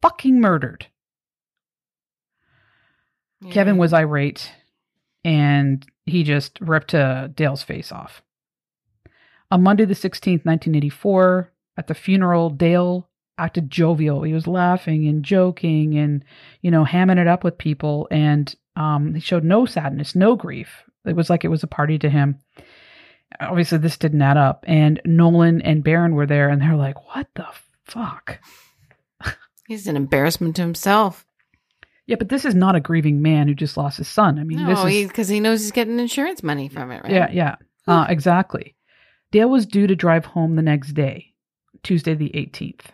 [0.00, 0.86] fucking murdered.
[3.50, 4.52] Kevin was irate
[5.24, 8.22] and he just ripped uh, Dale's face off.
[9.50, 14.22] On Monday, the 16th, 1984, at the funeral, Dale acted jovial.
[14.22, 16.24] He was laughing and joking and,
[16.62, 18.06] you know, hamming it up with people.
[18.12, 20.84] And um, he showed no sadness, no grief.
[21.04, 22.38] It was like it was a party to him.
[23.40, 24.64] Obviously, this didn't add up.
[24.66, 27.46] And Nolan and Barron were there and they're like, what the
[27.84, 28.40] fuck?
[29.66, 31.26] He's an embarrassment to himself.
[32.06, 34.38] Yeah, but this is not a grieving man who just lost his son.
[34.38, 37.12] I mean, this No, is because he, knows he's getting insurance money from it, right?
[37.12, 37.56] Yeah, yeah.
[37.86, 38.76] Uh, exactly.
[39.32, 41.34] Dale was due to drive home the next day,
[41.82, 42.86] Tuesday the 18th.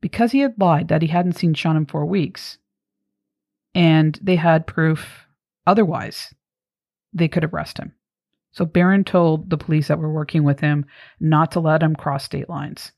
[0.00, 2.58] Because he had lied that he hadn't seen Sean in four weeks,
[3.74, 5.26] and they had proof
[5.66, 6.32] otherwise,
[7.12, 7.92] they could arrest him.
[8.56, 10.86] So Barron told the police that were working with him
[11.20, 12.90] not to let him cross state lines.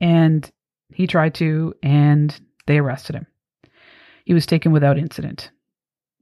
[0.00, 0.48] And
[0.94, 3.26] he tried to, and they arrested him.
[4.24, 5.50] He was taken without incident.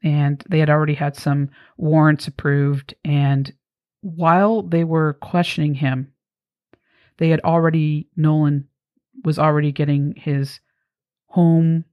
[0.02, 2.94] And they had already had some warrants approved.
[3.04, 3.52] And
[4.00, 6.10] while they were questioning him,
[7.18, 8.66] they had already, Nolan
[9.22, 10.60] was already getting his
[11.26, 11.84] home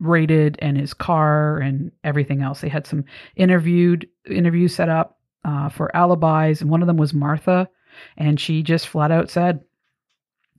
[0.00, 2.62] rated and his car and everything else.
[2.62, 3.04] They had some
[3.36, 7.68] interviewed interviews set up uh, for alibis, and one of them was Martha,
[8.16, 9.60] and she just flat out said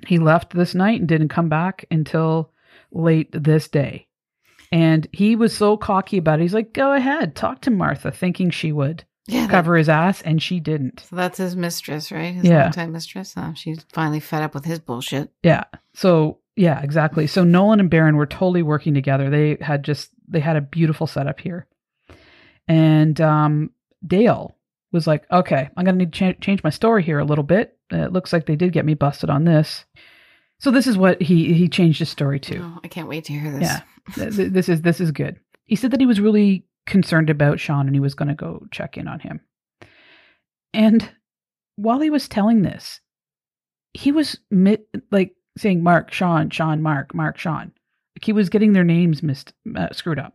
[0.07, 2.51] he left this night and didn't come back until
[2.91, 4.07] late this day.
[4.71, 6.43] And he was so cocky about it.
[6.43, 9.41] He's like, "Go ahead, talk to Martha," thinking she would Yeah.
[9.41, 11.01] that- cover his ass, and she didn't.
[11.01, 12.33] so that's his mistress, right?
[12.33, 12.63] His Yeah.
[12.63, 13.33] longtime mistress.
[13.37, 15.31] Oh, she's finally fed up with his bullshit.
[15.43, 15.65] Yeah.
[15.93, 17.27] So yeah, exactly.
[17.27, 19.29] So Nolan and Barron were totally working together.
[19.29, 21.67] They had just they had a beautiful setup here,
[22.67, 23.71] and um,
[24.05, 24.55] Dale
[24.91, 27.77] was like, "Okay, I'm gonna need to cha- change my story here a little bit.
[27.91, 29.85] It looks like they did get me busted on this."
[30.59, 32.59] So this is what he he changed his story to.
[32.59, 33.63] Oh, I can't wait to hear this.
[33.63, 33.81] Yeah.
[34.15, 35.39] Th- th- this is this is good.
[35.65, 38.65] He said that he was really concerned about Sean and he was going to go
[38.71, 39.39] check in on him.
[40.73, 41.09] And
[41.75, 42.99] while he was telling this,
[43.93, 44.77] he was mi-
[45.11, 47.71] like saying Mark, Sean, Sean, Mark, Mark, Sean.
[48.15, 50.33] Like he was getting their names missed, uh, screwed up.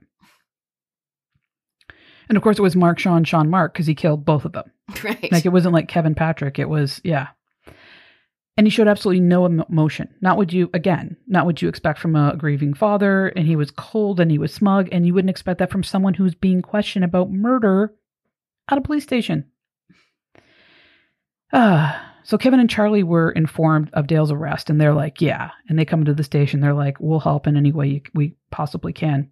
[2.29, 4.71] And of course, it was Mark, Sean, Sean, Mark because he killed both of them.
[5.05, 5.31] Right.
[5.33, 6.59] Like it wasn't like Kevin Patrick.
[6.59, 7.29] It was yeah.
[8.57, 10.09] And he showed absolutely no emotion.
[10.23, 13.29] Not what you again, not what you expect from a grieving father.
[13.29, 16.15] And he was cold and he was smug, and you wouldn't expect that from someone
[16.15, 17.93] who's being questioned about murder
[18.71, 19.45] at a police station.
[21.53, 25.79] Ah, so Kevin and Charlie were informed of Dale's arrest, and they're like, "Yeah." And
[25.79, 26.61] they come to the station.
[26.61, 29.31] They're like, "We'll help in any way you- we possibly can."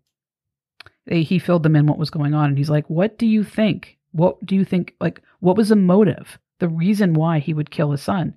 [1.06, 3.98] He filled them in what was going on, and he's like, "What do you think?
[4.12, 4.94] What do you think?
[5.00, 6.38] Like, what was the motive?
[6.60, 8.34] The reason why he would kill his son?"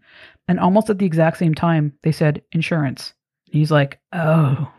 [0.47, 3.13] And almost at the exact same time, they said insurance.
[3.45, 4.71] He's like, "Oh,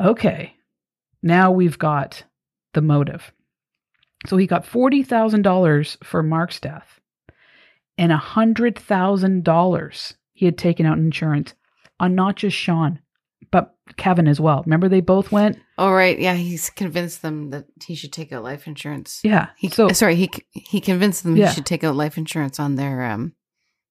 [0.00, 0.54] okay.
[1.22, 2.24] Now we've got
[2.74, 3.32] the motive."
[4.26, 7.00] So he got forty thousand dollars for Mark's death,
[7.96, 11.54] and a hundred thousand dollars he had taken out in insurance
[11.98, 13.00] on not just Sean,
[13.50, 14.62] but Kevin as well.
[14.66, 15.58] Remember, they both went.
[15.78, 16.18] oh, right.
[16.18, 16.34] Yeah.
[16.34, 19.20] He's convinced them that he should take out life insurance.
[19.22, 19.48] Yeah.
[19.56, 21.48] He, so sorry, he he convinced them Yeah.
[21.48, 23.32] he should take out life insurance on their um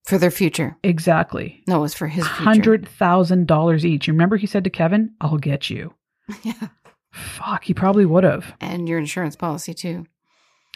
[0.04, 0.78] for their future.
[0.84, 1.64] exactly.
[1.68, 2.26] No, it was for his.
[2.26, 4.08] Hundred thousand dollars each.
[4.08, 5.94] You remember he said to Kevin, "I'll get you."
[6.44, 6.68] Yeah,
[7.12, 8.54] Fuck, he probably would have.
[8.60, 10.06] and your insurance policy too.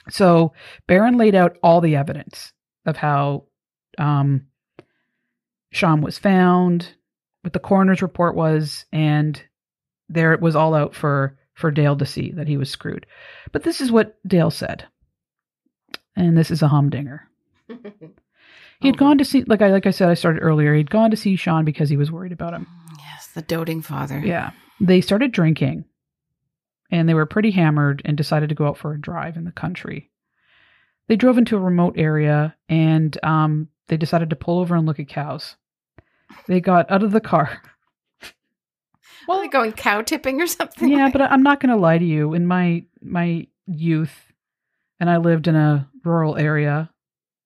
[0.09, 0.53] So
[0.87, 2.53] Barron laid out all the evidence
[2.85, 3.43] of how
[3.97, 4.47] um,
[5.71, 6.95] Sean was found,
[7.49, 9.41] what the coroner's report was, and
[10.07, 13.07] there it was all out for for Dale to see that he was screwed.
[13.51, 14.85] But this is what Dale said,
[16.15, 17.27] and this is a humdinger.
[18.81, 18.99] He had Oh.
[18.99, 20.73] gone to see, like I like I said, I started earlier.
[20.73, 22.65] He'd gone to see Sean because he was worried about him.
[22.97, 24.19] Yes, the doting father.
[24.19, 24.51] Yeah.
[24.79, 25.83] They started drinking
[26.89, 29.51] and they were pretty hammered and decided to go out for a drive in the
[29.51, 30.09] country.
[31.09, 35.01] They drove into a remote area and um, they decided to pull over and look
[35.01, 35.57] at cows.
[36.47, 37.61] They got out of the car.
[39.27, 40.89] Well, they going cow tipping or something.
[40.89, 42.33] Yeah, but I- I'm not going to lie to you.
[42.33, 44.31] In my my youth,
[44.99, 46.89] and I lived in a rural area,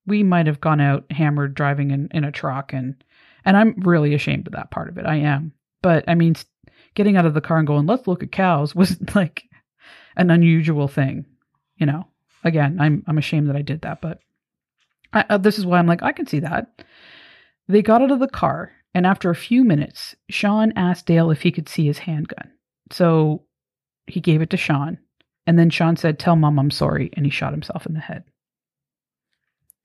[0.06, 3.02] we might have gone out hammered driving in, in a truck, and
[3.44, 5.04] and I'm really ashamed of that part of it.
[5.04, 6.36] I am, but I mean,
[6.94, 9.44] getting out of the car and going, let's look at cows, was like
[10.16, 11.26] an unusual thing.
[11.76, 12.06] You know,
[12.44, 14.20] again, I'm I'm ashamed that I did that, but
[15.12, 16.82] I, uh, this is why I'm like I can see that.
[17.68, 21.42] They got out of the car, and after a few minutes, Sean asked Dale if
[21.42, 22.50] he could see his handgun.
[22.90, 23.42] So
[24.06, 24.98] he gave it to Sean.
[25.46, 27.10] And then Sean said, Tell mom I'm sorry.
[27.14, 28.24] And he shot himself in the head.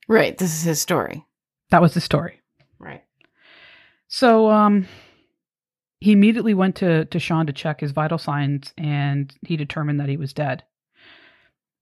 [0.08, 0.36] right.
[0.36, 1.24] This is his story.
[1.70, 2.40] That was the story.
[2.78, 3.04] Right.
[4.08, 4.86] So um,
[6.00, 10.08] he immediately went to, to Sean to check his vital signs and he determined that
[10.08, 10.64] he was dead.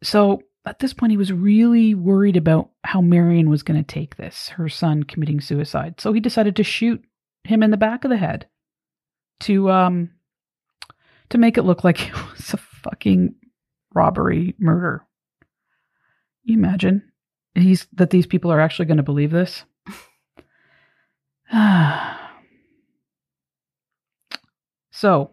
[0.02, 4.16] So at this point, he was really worried about how Marion was going to take
[4.16, 6.00] this, her son committing suicide.
[6.00, 7.02] So he decided to shoot
[7.44, 8.46] him in the back of the head
[9.40, 10.10] to um
[11.30, 13.34] to make it look like it was a fucking
[13.94, 15.06] robbery murder.
[16.42, 17.02] You imagine
[17.54, 19.64] he's that these people are actually going to believe this?
[24.90, 25.30] so,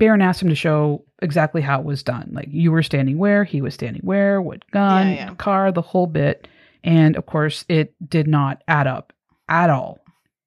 [0.00, 2.30] Barron asked him to show exactly how it was done.
[2.32, 5.34] Like you were standing where, he was standing where, what gun, Yeah, yeah.
[5.34, 6.48] car, the whole bit.
[6.82, 9.12] And of course, it did not add up
[9.48, 10.00] at all.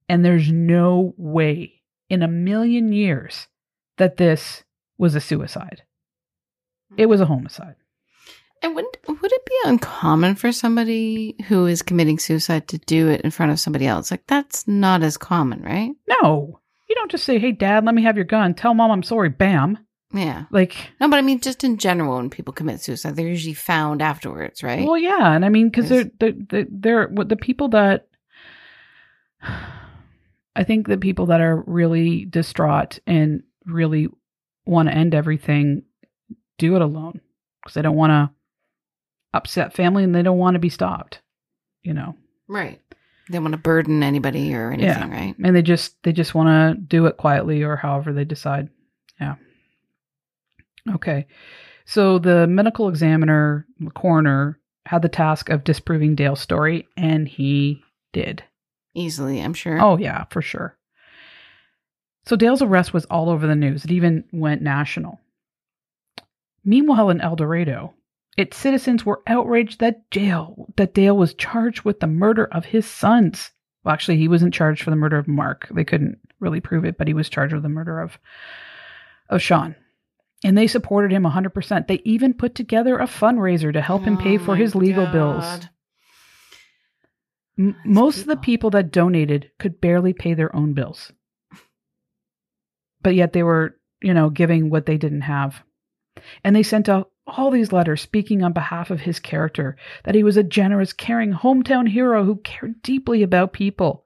[0.09, 3.47] And there's no way in a million years
[3.97, 4.63] that this
[4.97, 5.83] was a suicide.
[6.97, 7.75] It was a homicide.
[8.63, 13.21] And would would it be uncommon for somebody who is committing suicide to do it
[13.21, 14.09] in front of somebody else?
[14.09, 15.91] Like that's not as common, right?
[16.07, 16.59] No,
[16.93, 19.29] you don't just say, "Hey, Dad, let me have your gun." Tell Mom I'm sorry.
[19.29, 19.79] Bam.
[20.13, 20.45] Yeah.
[20.51, 23.99] Like, No, but I mean, just in general, when people commit suicide, they're usually found
[23.99, 24.85] afterwards, right?
[24.85, 28.07] well, yeah, and I mean, because they're they're they're, they're what the people that.
[30.55, 34.07] I think the people that are really distraught and really
[34.67, 35.81] want to end everything
[36.59, 37.21] do it alone
[37.59, 38.29] because they don't want to
[39.33, 41.23] upset family and they don't want to be stopped,
[41.81, 42.15] you know.
[42.47, 42.79] right.
[43.29, 45.09] They don't want to burden anybody or anything, Yeah.
[45.11, 45.35] right?
[45.41, 48.69] and they just they just want to do it quietly or however they decide.
[49.19, 49.35] Yeah.
[50.95, 51.27] Okay.
[51.85, 57.81] So the medical examiner the coroner had the task of disproving dale's story and he
[58.11, 58.43] did.
[58.93, 59.79] Easily, I'm sure.
[59.81, 60.77] oh yeah for sure.
[62.25, 63.85] So dale's arrest was all over the news.
[63.85, 65.19] It even went national.
[66.65, 67.93] Meanwhile in el dorado
[68.37, 72.85] its citizens were outraged that dale that dale was charged with the murder of his
[72.85, 73.51] sons
[73.83, 75.67] well, actually, he wasn't charged for the murder of Mark.
[75.69, 78.17] They couldn't really prove it, but he was charged with the murder of
[79.29, 79.75] of Sean.
[80.43, 81.87] And they supported him 100%.
[81.87, 85.45] They even put together a fundraiser to help him pay Oh for his legal bills.
[87.57, 88.43] M- most of the people.
[88.43, 91.13] people that donated could barely pay their own bills.
[93.01, 95.63] But yet they were, you know, giving what they didn't have.
[96.43, 100.23] And they sent out all these letters speaking on behalf of his character, that he
[100.23, 104.05] was a generous, caring hometown hero who cared deeply about people.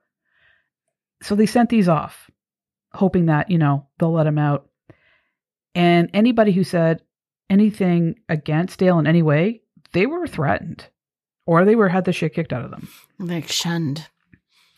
[1.21, 2.29] So they sent these off,
[2.93, 4.69] hoping that, you know, they'll let him out.
[5.73, 7.01] And anybody who said
[7.49, 9.61] anything against Dale in any way,
[9.93, 10.87] they were threatened
[11.45, 12.87] or they were had the shit kicked out of them.
[13.17, 14.07] Like shunned.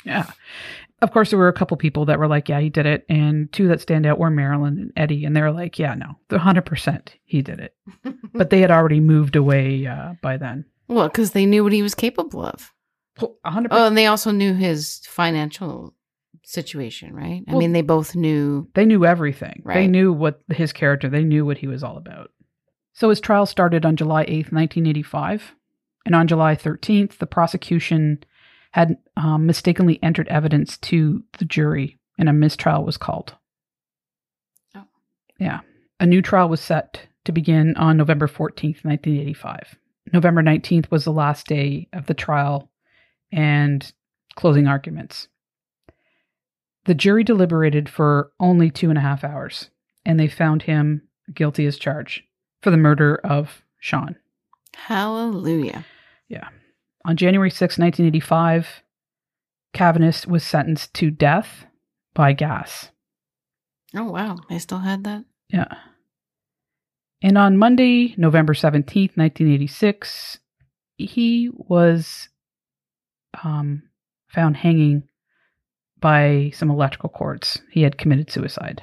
[0.05, 0.31] Yeah.
[1.01, 3.05] Of course, there were a couple people that were like, yeah, he did it.
[3.07, 5.23] And two that stand out were Marilyn and Eddie.
[5.25, 7.75] And they were like, yeah, no, the 100% he did it.
[8.33, 10.65] But they had already moved away uh, by then.
[10.87, 12.71] well, because they knew what he was capable of.
[13.19, 13.67] 100%.
[13.71, 15.93] Oh, and they also knew his financial
[16.43, 17.43] situation, right?
[17.47, 18.67] I Well- mean, they both knew.
[18.75, 19.61] They knew everything.
[19.65, 19.75] Right?
[19.75, 22.31] They knew what his character, they knew what he was all about.
[22.93, 25.55] So his trial started on July 8th, 1985.
[26.05, 28.23] And on July 13th, the prosecution
[28.71, 33.35] had um, mistakenly entered evidence to the jury and a mistrial was called.
[34.75, 34.83] Oh.
[35.39, 35.61] Yeah.
[35.99, 39.75] A new trial was set to begin on November 14th, 1985.
[40.13, 42.69] November 19th was the last day of the trial
[43.31, 43.91] and
[44.35, 45.27] closing arguments.
[46.85, 49.69] The jury deliberated for only two and a half hours,
[50.05, 51.03] and they found him
[51.33, 52.23] guilty as charged
[52.61, 54.15] for the murder of Sean.
[54.73, 55.85] Hallelujah.
[57.05, 58.83] On January 6, 1985,
[59.73, 61.65] Cavaness was sentenced to death
[62.13, 62.89] by gas.
[63.95, 64.37] Oh, wow.
[64.49, 65.23] They still had that?
[65.49, 65.73] Yeah.
[67.21, 70.39] And on Monday, November 17th, 1986,
[70.97, 72.29] he was
[73.43, 73.83] um,
[74.27, 75.03] found hanging
[75.99, 77.61] by some electrical cords.
[77.71, 78.81] He had committed suicide.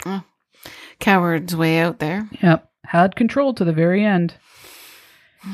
[1.01, 2.29] Coward's way out there.
[2.43, 2.69] Yep.
[2.85, 4.35] Had control to the very end.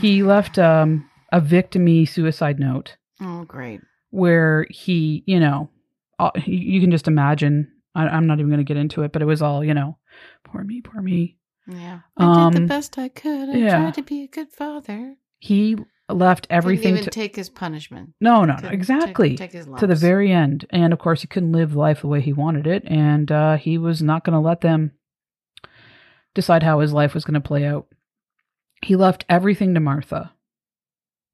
[0.00, 3.80] He left um, a victimy suicide note Oh, great.
[4.10, 5.70] where he, you know,
[6.18, 7.68] uh, you, you can just imagine.
[7.94, 9.98] I, I'm not even going to get into it, but it was all, you know,
[10.44, 11.36] poor me, poor me.
[11.66, 12.00] Yeah.
[12.16, 13.48] I did Um, the best I could.
[13.50, 13.78] I yeah.
[13.80, 15.16] tried to be a good father.
[15.38, 15.76] He
[16.08, 17.10] left everything Didn't even to.
[17.10, 18.10] take his punishment.
[18.20, 19.30] no, no, no, exactly.
[19.30, 20.66] Take, take his to the very end.
[20.70, 22.82] And of course, he couldn't live life the way he wanted it.
[22.86, 24.92] And uh, he was not going to let them
[26.34, 27.86] decide how his life was going to play out.
[28.84, 30.32] He left everything to Martha,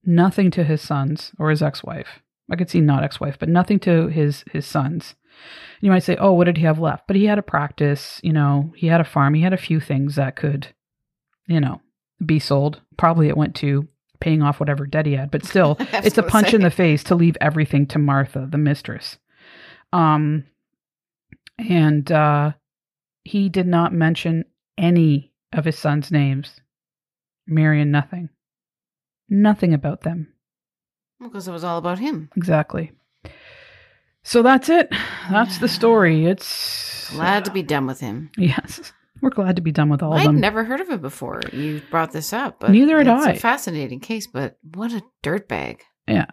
[0.04, 2.20] nothing to his sons or his ex wife.
[2.50, 5.14] I could see not ex wife, but nothing to his, his sons.
[5.80, 7.06] You might say, oh, what did he have left?
[7.06, 9.80] But he had a practice, you know, he had a farm, he had a few
[9.80, 10.68] things that could,
[11.46, 11.80] you know,
[12.24, 12.80] be sold.
[12.96, 13.86] Probably it went to
[14.20, 17.14] paying off whatever debt he had, but still, it's a punch in the face to
[17.14, 19.18] leave everything to Martha, the mistress.
[19.92, 20.44] Um,
[21.58, 22.52] and uh,
[23.24, 24.44] he did not mention
[24.76, 26.60] any of his sons' names.
[27.46, 28.28] Marion, nothing.
[29.28, 30.32] Nothing about them.
[31.20, 32.30] Because it was all about him.
[32.36, 32.92] Exactly.
[34.22, 34.88] So that's it.
[35.30, 36.26] That's the story.
[36.26, 38.30] It's Glad to be done with him.
[38.38, 40.40] Yes, we're glad to be done with all of I'd them.
[40.40, 41.40] never heard of it before.
[41.52, 43.30] You brought this up, but Neither had I.
[43.32, 45.80] it's fascinating case, but what a dirtbag.
[46.06, 46.26] Yeah.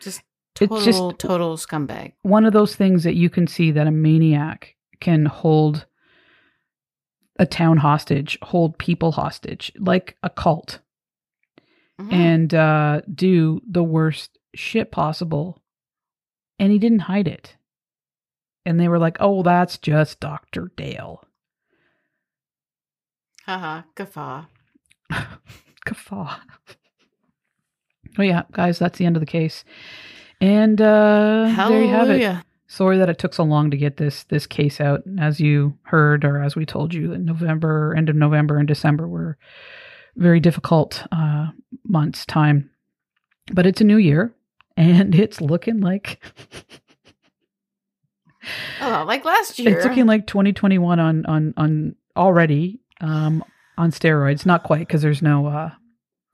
[0.00, 0.20] Just
[0.60, 2.12] It's total, just- total scumbag.
[2.22, 5.86] one of those things that you can see that a maniac can hold
[7.38, 10.80] a town hostage, hold people hostage, like a cult,
[12.00, 12.12] Mhm.
[12.12, 15.62] and uh, do the worst shit possible.
[16.58, 17.56] And he didn't hide it.
[18.64, 20.70] And they were like, oh, that's just Dr.
[20.76, 21.24] Dale.
[23.44, 24.44] Haha, guffaw.
[25.84, 26.36] Guffaw.
[28.18, 29.64] Oh yeah, guys, that's the end of the case.
[30.40, 32.20] And uh there you have it.
[32.68, 35.02] Sorry that it took so long to get this this case out.
[35.18, 39.08] As you heard, or as we told you, that November, end of November and December
[39.08, 39.36] were
[40.16, 41.48] very difficult uh,
[41.84, 42.70] months time.
[43.52, 44.34] But it's a new year,
[44.76, 46.20] and it's looking like
[48.80, 49.76] Oh, like last year.
[49.76, 53.44] it's looking like 2021 on on on already um,
[53.78, 54.44] on steroids.
[54.44, 55.46] Not quite because there's no.
[55.46, 55.70] Uh,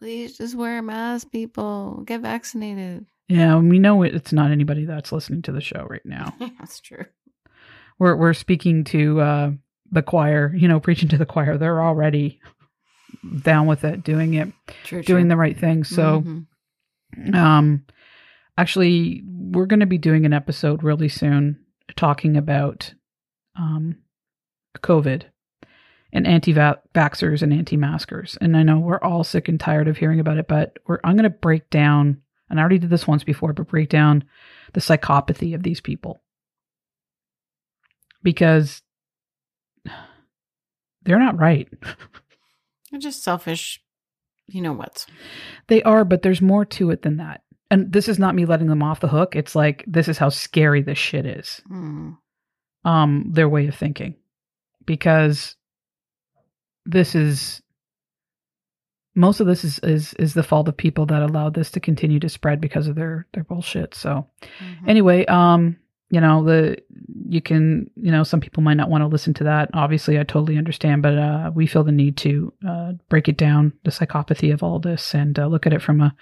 [0.01, 2.03] Please just wear a mask, people.
[2.07, 3.05] Get vaccinated.
[3.29, 6.35] yeah, we know it's not anybody that's listening to the show right now.
[6.59, 7.05] That's true.
[7.99, 9.51] we're we're speaking to uh,
[9.91, 11.59] the choir, you know, preaching to the choir.
[11.59, 12.41] They're already
[13.43, 14.53] down with it, doing it,
[14.85, 15.03] True.
[15.03, 15.85] doing the right thing.
[15.85, 16.23] So,
[17.17, 17.35] Mhm.
[17.35, 17.85] um,
[18.57, 21.59] actually, we're going to be doing an episode really soon
[21.97, 22.95] talking about
[23.57, 23.97] um,
[24.79, 25.25] COVID
[26.13, 28.39] and anti-vaxxers and anti-maskers.
[28.41, 31.17] And I know we're all sick and tired of hearing about it, but we're I'm
[31.17, 32.23] going to break down.
[32.49, 34.25] And I already did this once before, but break down
[34.75, 36.21] the psychopathy of these people
[38.23, 38.83] because
[41.03, 41.69] they're not right.
[42.91, 43.82] They're just selfish.
[44.47, 45.05] You know what?
[45.66, 47.43] They are, but there's more to it than that.
[47.70, 49.36] And this is not me letting them off the hook.
[49.36, 51.61] It's like this is how scary this shit is.
[51.68, 52.12] Hmm.
[52.84, 54.14] Um, their way of thinking,
[54.86, 55.57] because
[56.86, 57.61] this is
[59.14, 62.20] most of this is is is the fault of people that allowed this to continue
[62.20, 63.95] to spread because of their their bullshit.
[63.95, 64.26] So
[64.61, 64.89] Mhm.
[64.89, 65.76] anyway, um,
[66.11, 66.79] you know, the
[67.29, 69.69] you can, you know, some people might not want to listen to that.
[69.75, 73.73] Obviously, I totally understand, but uh, we feel the need to uh, break it down,
[73.85, 76.15] the psychopathy of all this, and uh, look at it from a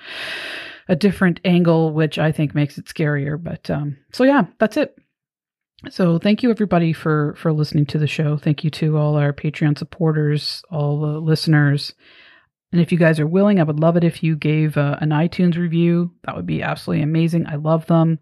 [0.89, 3.43] a different angle, which I think makes it scarier.
[3.43, 4.97] But um, so yeah, that's it.
[5.91, 8.37] So thank you everybody for for listening to the show.
[8.37, 11.95] Thank you to all our Patreon supporters, all the listeners.
[12.73, 15.11] And if you guys are willing, I would love it if you gave uh, an
[15.11, 16.13] iTunes review.
[16.25, 17.47] That would be absolutely amazing.
[17.47, 18.19] I love them.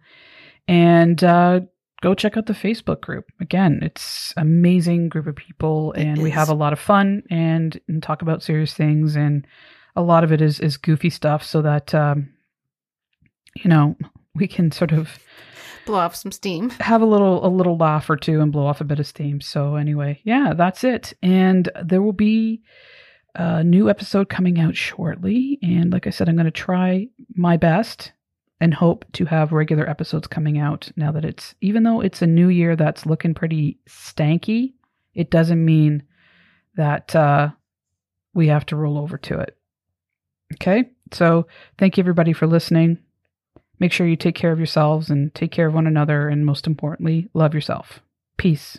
[0.67, 1.61] And uh,
[2.01, 3.27] go check out the Facebook group.
[3.41, 8.03] Again, it's amazing group of people, and we have a lot of fun and, and
[8.03, 9.17] talk about serious things.
[9.17, 9.47] And
[9.97, 12.31] a lot of it is is goofy stuff, so that um,
[13.57, 13.97] you know
[14.35, 15.19] we can sort of
[15.87, 16.71] Blow off some steam.
[16.81, 19.41] have a little a little laugh or two and blow off a bit of steam.
[19.41, 21.13] So anyway, yeah, that's it.
[21.23, 22.63] And there will be
[23.35, 25.59] a new episode coming out shortly.
[25.63, 28.13] And like I said, I'm going to try my best
[28.65, 32.27] and hope to have regular episodes coming out now that it's even though it's a
[32.27, 34.73] new year that's looking pretty stanky,
[35.13, 36.03] it doesn't mean
[36.75, 37.51] that uh,
[38.33, 39.59] we have to roll over to it.
[40.55, 41.47] Okay, so
[41.77, 42.97] thank you everybody for listening.
[43.81, 46.67] Make sure you take care of yourselves and take care of one another, and most
[46.67, 48.01] importantly, love yourself.
[48.39, 48.79] Peace.